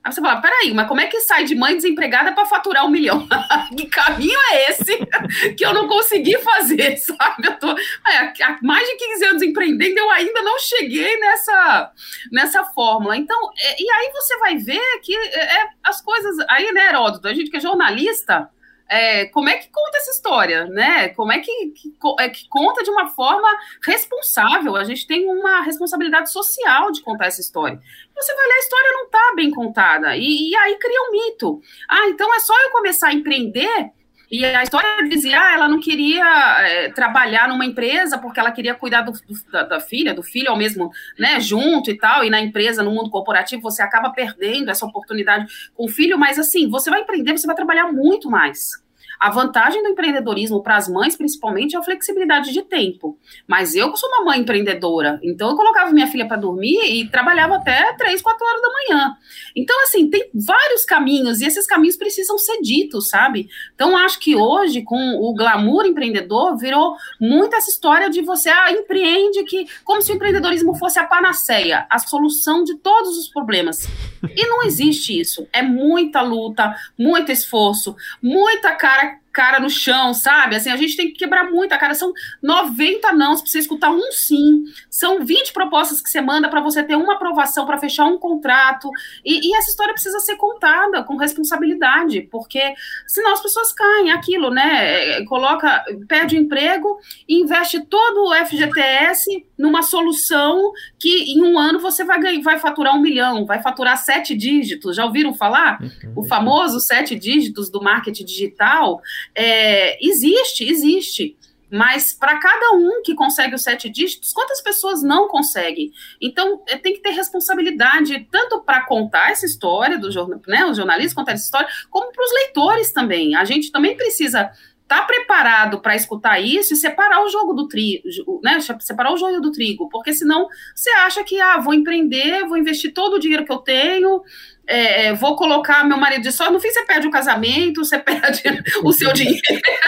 Aí 0.08 0.14
você 0.14 0.22
fala, 0.22 0.40
peraí, 0.40 0.72
mas 0.72 0.88
como 0.88 1.02
é 1.02 1.06
que 1.06 1.20
sai 1.20 1.44
de 1.44 1.54
mãe 1.54 1.76
desempregada 1.76 2.32
para 2.32 2.46
faturar 2.46 2.86
um 2.86 2.88
milhão? 2.88 3.28
que 3.76 3.84
caminho 3.86 4.38
é 4.52 4.70
esse 4.70 4.96
que 5.54 5.64
eu 5.64 5.74
não 5.74 5.86
consegui 5.86 6.38
fazer, 6.38 6.96
sabe? 6.96 7.46
Eu 7.46 7.58
tô 7.58 7.68
há 7.68 8.58
mais 8.62 8.88
de 8.88 8.96
15 8.96 9.24
anos 9.26 9.42
empreendendo, 9.42 9.98
eu 9.98 10.10
ainda 10.10 10.40
não 10.40 10.58
cheguei 10.58 11.20
nessa, 11.20 11.92
nessa 12.32 12.64
fórmula. 12.64 13.18
Então, 13.18 13.38
é, 13.58 13.82
e 13.82 13.90
aí 13.90 14.10
você 14.14 14.38
vai 14.38 14.56
ver 14.56 15.00
que 15.02 15.14
é, 15.14 15.60
é 15.60 15.68
as 15.84 16.00
coisas. 16.00 16.36
Aí, 16.48 16.72
né, 16.72 16.88
Heródoto, 16.88 17.28
a 17.28 17.34
gente 17.34 17.50
que 17.50 17.58
é 17.58 17.60
jornalista, 17.60 18.48
é, 18.88 19.26
como 19.26 19.48
é 19.48 19.58
que 19.58 19.68
conta 19.70 19.98
essa 19.98 20.10
história, 20.10 20.64
né? 20.66 21.10
Como 21.10 21.30
é 21.30 21.38
que, 21.40 21.52
que, 21.70 21.92
é, 22.20 22.28
que 22.30 22.48
conta 22.48 22.82
de 22.82 22.90
uma 22.90 23.08
forma 23.08 23.48
responsável? 23.84 24.76
A 24.76 24.84
gente 24.84 25.06
tem 25.06 25.28
uma 25.28 25.60
responsabilidade 25.60 26.32
social 26.32 26.90
de 26.90 27.02
contar 27.02 27.26
essa 27.26 27.40
história. 27.40 27.78
Você 28.16 28.34
vai 28.34 28.46
ler 28.46 28.54
a 28.54 28.58
história 28.58 28.92
não 28.92 29.04
está 29.04 29.32
bem 29.36 29.50
contada 29.50 30.16
e, 30.16 30.50
e, 30.50 30.56
aí 30.56 30.76
cria 30.78 31.02
um 31.02 31.12
mito. 31.12 31.60
Ah, 31.88 32.08
então 32.08 32.34
é 32.34 32.40
só 32.40 32.54
eu 32.62 32.70
começar 32.70 33.08
a 33.08 33.14
empreender 33.14 33.90
e 34.30 34.44
a 34.44 34.62
história 34.62 35.08
dizia, 35.08 35.40
ah, 35.40 35.54
ela 35.54 35.68
não 35.68 35.80
queria 35.80 36.24
é, 36.60 36.90
trabalhar 36.90 37.48
numa 37.48 37.64
empresa 37.64 38.18
porque 38.18 38.38
ela 38.38 38.52
queria 38.52 38.74
cuidar 38.74 39.02
do, 39.02 39.12
do, 39.12 39.50
da, 39.50 39.62
da, 39.62 39.80
filha, 39.80 40.12
do 40.12 40.22
filho 40.22 40.50
ao 40.50 40.56
mesmo, 40.56 40.90
né, 41.18 41.40
junto 41.40 41.90
e 41.90 41.96
tal, 41.96 42.24
e 42.24 42.30
na 42.30 42.40
empresa, 42.40 42.82
no 42.82 42.90
mundo 42.90 43.10
corporativo, 43.10 43.62
você 43.62 43.82
acaba 43.82 44.10
perdendo 44.10 44.70
essa 44.70 44.84
oportunidade 44.84 45.46
com 45.74 45.86
o 45.86 45.88
filho, 45.88 46.18
mas 46.18 46.38
assim, 46.38 46.68
você 46.68 46.90
vai 46.90 47.00
empreender, 47.00 47.36
você 47.36 47.46
vai 47.46 47.56
trabalhar 47.56 47.90
muito 47.90 48.30
mais. 48.30 48.86
A 49.18 49.30
vantagem 49.30 49.82
do 49.82 49.88
empreendedorismo 49.88 50.62
para 50.62 50.76
as 50.76 50.88
mães, 50.88 51.16
principalmente, 51.16 51.74
é 51.74 51.78
a 51.78 51.82
flexibilidade 51.82 52.52
de 52.52 52.62
tempo. 52.62 53.18
Mas 53.46 53.74
eu, 53.74 53.94
sou 53.96 54.08
uma 54.10 54.24
mãe 54.24 54.40
empreendedora, 54.40 55.18
então 55.22 55.50
eu 55.50 55.56
colocava 55.56 55.90
minha 55.90 56.06
filha 56.06 56.26
para 56.26 56.36
dormir 56.36 56.78
e 56.84 57.08
trabalhava 57.08 57.56
até 57.56 57.92
3, 57.94 58.22
4 58.22 58.46
horas 58.46 58.62
da 58.62 58.68
manhã. 58.68 59.16
Então, 59.56 59.82
assim, 59.82 60.08
tem 60.08 60.30
vários 60.32 60.84
caminhos 60.84 61.40
e 61.40 61.46
esses 61.46 61.66
caminhos 61.66 61.96
precisam 61.96 62.38
ser 62.38 62.60
ditos, 62.60 63.08
sabe? 63.08 63.48
Então, 63.74 63.96
acho 63.96 64.20
que 64.20 64.36
hoje, 64.36 64.82
com 64.82 65.16
o 65.20 65.34
glamour 65.34 65.86
empreendedor, 65.86 66.56
virou 66.56 66.94
muito 67.20 67.56
essa 67.56 67.70
história 67.70 68.08
de 68.08 68.22
você, 68.22 68.48
ah, 68.48 68.70
empreende, 68.70 69.42
que 69.44 69.66
como 69.84 70.00
se 70.00 70.12
o 70.12 70.14
empreendedorismo 70.14 70.74
fosse 70.76 70.98
a 70.98 71.06
panaceia, 71.06 71.86
a 71.90 71.98
solução 71.98 72.62
de 72.62 72.76
todos 72.76 73.16
os 73.18 73.28
problemas. 73.28 73.88
E 74.36 74.46
não 74.46 74.62
existe 74.64 75.18
isso. 75.18 75.46
É 75.52 75.62
muita 75.62 76.22
luta, 76.22 76.74
muito 76.96 77.32
esforço, 77.32 77.96
muita 78.22 78.74
cara 78.74 79.07
cara 79.38 79.60
no 79.60 79.70
chão, 79.70 80.12
sabe? 80.12 80.56
Assim, 80.56 80.68
a 80.68 80.76
gente 80.76 80.96
tem 80.96 81.06
que 81.06 81.12
quebrar 81.12 81.48
muito 81.48 81.72
a 81.72 81.78
cara. 81.78 81.94
São 81.94 82.12
90 82.42 83.12
não, 83.12 83.36
para 83.36 83.46
você 83.46 83.60
escutar 83.60 83.88
um 83.88 84.10
sim. 84.10 84.64
São 84.90 85.24
20 85.24 85.52
propostas 85.52 86.02
que 86.02 86.10
você 86.10 86.20
manda 86.20 86.48
para 86.48 86.60
você 86.60 86.82
ter 86.82 86.96
uma 86.96 87.14
aprovação 87.14 87.64
para 87.64 87.78
fechar 87.78 88.06
um 88.06 88.18
contrato. 88.18 88.90
E, 89.24 89.48
e, 89.48 89.56
essa 89.56 89.70
história 89.70 89.92
precisa 89.92 90.18
ser 90.18 90.34
contada 90.34 91.04
com 91.04 91.16
responsabilidade, 91.16 92.22
porque 92.22 92.74
senão 93.06 93.32
as 93.32 93.40
pessoas 93.40 93.72
caem 93.72 94.10
aquilo, 94.10 94.50
né? 94.50 95.24
Coloca, 95.26 95.84
perde 96.08 96.34
o 96.34 96.40
emprego 96.40 96.98
e 97.28 97.40
investe 97.40 97.80
todo 97.86 98.24
o 98.24 98.34
FGTS 98.44 99.46
numa 99.56 99.82
solução 99.82 100.72
que 100.98 101.32
em 101.32 101.44
um 101.44 101.56
ano 101.56 101.78
você 101.78 102.02
vai, 102.02 102.18
ganhar, 102.18 102.42
vai 102.42 102.58
faturar 102.58 102.96
um 102.96 103.00
milhão, 103.00 103.46
vai 103.46 103.62
faturar 103.62 103.96
sete 103.98 104.34
dígitos. 104.36 104.96
Já 104.96 105.04
ouviram 105.04 105.32
falar? 105.32 105.80
Uhum. 105.80 106.14
O 106.16 106.24
famoso 106.24 106.80
sete 106.80 107.14
dígitos 107.14 107.70
do 107.70 107.80
marketing 107.80 108.24
digital 108.24 109.00
é, 109.34 110.04
existe, 110.04 110.64
existe. 110.64 111.36
Mas 111.70 112.14
para 112.14 112.38
cada 112.38 112.72
um 112.72 113.02
que 113.02 113.14
consegue 113.14 113.54
os 113.54 113.62
sete 113.62 113.90
dígitos, 113.90 114.32
quantas 114.32 114.60
pessoas 114.60 115.02
não 115.02 115.28
conseguem? 115.28 115.92
Então, 116.20 116.62
é, 116.66 116.76
tem 116.76 116.94
que 116.94 117.00
ter 117.00 117.10
responsabilidade, 117.10 118.26
tanto 118.30 118.62
para 118.62 118.86
contar 118.86 119.30
essa 119.30 119.44
história 119.44 119.98
do 119.98 120.10
jornal, 120.10 120.40
né, 120.46 120.64
os 120.64 120.76
jornalistas 120.76 121.14
contar 121.14 121.32
essa 121.32 121.44
história, 121.44 121.68
como 121.90 122.10
para 122.10 122.24
os 122.24 122.32
leitores 122.32 122.92
também. 122.92 123.34
A 123.36 123.44
gente 123.44 123.70
também 123.70 123.96
precisa 123.96 124.50
tá 124.88 125.02
preparado 125.02 125.80
para 125.80 125.94
escutar 125.94 126.40
isso 126.40 126.72
e 126.72 126.76
separar 126.76 127.22
o 127.22 127.28
jogo 127.28 127.52
do 127.52 127.68
trigo, 127.68 128.02
né? 128.42 128.58
Separar 128.80 129.12
o 129.12 129.18
joio 129.18 129.38
do 129.38 129.52
trigo, 129.52 129.86
porque 129.90 130.14
senão 130.14 130.48
você 130.74 130.88
acha 130.90 131.22
que 131.22 131.38
ah, 131.38 131.58
vou 131.58 131.74
empreender, 131.74 132.46
vou 132.46 132.56
investir 132.56 132.94
todo 132.94 133.16
o 133.16 133.18
dinheiro 133.18 133.44
que 133.44 133.52
eu 133.52 133.58
tenho, 133.58 134.22
é, 134.66 135.06
é, 135.06 135.14
vou 135.14 135.36
colocar 135.36 135.84
meu 135.84 135.98
marido 135.98 136.22
de 136.22 136.32
só. 136.32 136.50
No 136.50 136.58
fim, 136.58 136.70
você 136.70 136.84
perde 136.86 137.06
o 137.06 137.10
casamento, 137.10 137.84
você 137.84 137.98
perde 137.98 138.42
o 138.82 138.90
seu 138.92 139.12
dinheiro, 139.12 139.42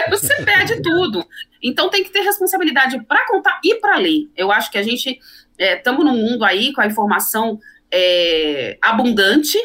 você 0.09 0.35
perde 0.43 0.79
tudo. 0.83 1.25
Então, 1.63 1.89
tem 1.89 2.03
que 2.03 2.11
ter 2.11 2.21
responsabilidade 2.21 3.03
para 3.05 3.27
contar 3.27 3.59
e 3.63 3.75
para 3.75 3.97
ler. 3.97 4.29
Eu 4.37 4.51
acho 4.51 4.71
que 4.71 4.77
a 4.77 4.83
gente 4.83 5.19
estamos 5.57 6.01
é, 6.01 6.03
num 6.03 6.17
mundo 6.17 6.45
aí 6.45 6.71
com 6.73 6.81
a 6.81 6.85
informação 6.85 7.59
é, 7.91 8.77
abundante, 8.81 9.57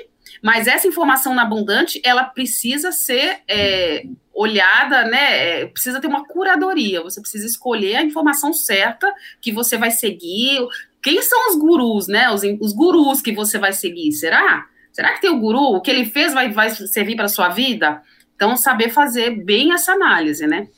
mas 0.42 0.66
essa 0.66 0.86
informação 0.86 1.38
abundante, 1.38 2.00
ela 2.04 2.24
precisa 2.24 2.90
ser 2.90 3.40
é, 3.48 4.04
olhada, 4.36 5.04
né? 5.04 5.62
É, 5.62 5.66
precisa 5.66 6.00
ter 6.00 6.06
uma 6.06 6.26
curadoria. 6.26 7.02
Você 7.02 7.20
precisa 7.20 7.46
escolher 7.46 7.96
a 7.96 8.02
informação 8.02 8.52
certa 8.52 9.10
que 9.40 9.50
você 9.50 9.78
vai 9.78 9.90
seguir. 9.90 10.60
Quem 11.02 11.22
são 11.22 11.50
os 11.50 11.56
gurus, 11.58 12.06
né? 12.06 12.30
Os, 12.30 12.42
os 12.60 12.72
gurus 12.74 13.22
que 13.22 13.32
você 13.32 13.58
vai 13.58 13.72
seguir? 13.72 14.12
Será? 14.12 14.66
Será 14.92 15.14
que 15.14 15.22
tem 15.22 15.30
o 15.30 15.40
guru? 15.40 15.76
O 15.76 15.80
que 15.80 15.90
ele 15.90 16.04
fez 16.04 16.34
vai, 16.34 16.52
vai 16.52 16.70
servir 16.70 17.16
para 17.16 17.24
a 17.24 17.28
sua 17.28 17.48
vida? 17.48 18.02
Então, 18.34 18.56
saber 18.56 18.90
fazer 18.90 19.30
bem 19.30 19.72
essa 19.72 19.92
análise, 19.92 20.46
né? 20.46 20.68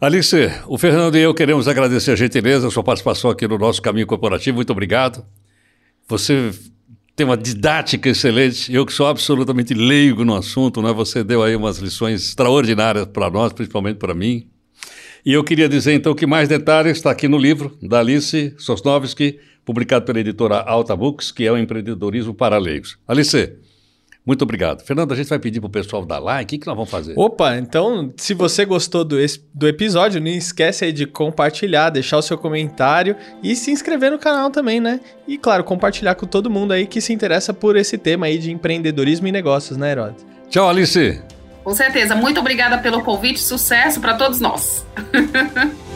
Alice, 0.00 0.36
o 0.66 0.78
Fernando 0.78 1.16
e 1.16 1.20
eu 1.20 1.34
queremos 1.34 1.68
agradecer 1.68 2.12
a 2.12 2.16
gentileza, 2.16 2.68
a 2.68 2.70
sua 2.70 2.82
participação 2.82 3.30
aqui 3.30 3.46
no 3.46 3.58
nosso 3.58 3.82
Caminho 3.82 4.06
Corporativo. 4.06 4.56
Muito 4.56 4.70
obrigado. 4.70 5.26
Você 6.08 6.52
tem 7.20 7.26
uma 7.26 7.36
didática 7.36 8.08
excelente. 8.08 8.72
Eu 8.72 8.86
que 8.86 8.94
sou 8.94 9.06
absolutamente 9.06 9.74
leigo 9.74 10.24
no 10.24 10.34
assunto, 10.34 10.80
né? 10.80 10.90
Você 10.90 11.22
deu 11.22 11.42
aí 11.42 11.54
umas 11.54 11.76
lições 11.76 12.24
extraordinárias 12.24 13.04
para 13.04 13.28
nós, 13.28 13.52
principalmente 13.52 13.98
para 13.98 14.14
mim. 14.14 14.48
E 15.22 15.34
eu 15.34 15.44
queria 15.44 15.68
dizer 15.68 15.92
então 15.92 16.14
que 16.14 16.26
mais 16.26 16.48
detalhes 16.48 16.96
está 16.96 17.10
aqui 17.10 17.28
no 17.28 17.36
livro 17.36 17.76
da 17.82 17.98
Alice 17.98 18.54
Sosnovski, 18.56 19.38
publicado 19.66 20.06
pela 20.06 20.18
editora 20.18 20.60
Alta 20.60 20.96
Books, 20.96 21.30
que 21.30 21.44
é 21.44 21.52
o 21.52 21.58
empreendedorismo 21.58 22.32
para 22.32 22.56
leigos. 22.56 22.96
Alice, 23.06 23.52
muito 24.24 24.42
obrigado. 24.42 24.82
Fernando, 24.82 25.12
a 25.12 25.16
gente 25.16 25.28
vai 25.28 25.38
pedir 25.38 25.60
para 25.60 25.66
o 25.66 25.70
pessoal 25.70 26.04
dar 26.04 26.18
like. 26.18 26.44
O 26.44 26.48
que, 26.48 26.58
que 26.58 26.66
nós 26.66 26.76
vamos 26.76 26.90
fazer? 26.90 27.14
Opa, 27.16 27.56
então, 27.56 28.12
se 28.16 28.34
você 28.34 28.64
gostou 28.64 29.04
do, 29.04 29.16
do 29.54 29.66
episódio, 29.66 30.20
não 30.20 30.28
esquece 30.28 30.84
aí 30.84 30.92
de 30.92 31.06
compartilhar, 31.06 31.90
deixar 31.90 32.18
o 32.18 32.22
seu 32.22 32.36
comentário 32.36 33.16
e 33.42 33.56
se 33.56 33.70
inscrever 33.70 34.10
no 34.10 34.18
canal 34.18 34.50
também, 34.50 34.78
né? 34.78 35.00
E, 35.26 35.38
claro, 35.38 35.64
compartilhar 35.64 36.14
com 36.14 36.26
todo 36.26 36.50
mundo 36.50 36.72
aí 36.72 36.86
que 36.86 37.00
se 37.00 37.12
interessa 37.12 37.54
por 37.54 37.76
esse 37.76 37.96
tema 37.96 38.26
aí 38.26 38.38
de 38.38 38.52
empreendedorismo 38.52 39.26
e 39.26 39.32
negócios, 39.32 39.78
né, 39.78 39.92
Herod? 39.92 40.14
Tchau, 40.50 40.68
Alice. 40.68 41.22
Com 41.64 41.74
certeza. 41.74 42.14
Muito 42.14 42.40
obrigada 42.40 42.78
pelo 42.78 43.02
convite. 43.02 43.40
Sucesso 43.40 44.00
para 44.00 44.14
todos 44.14 44.40
nós. 44.40 44.84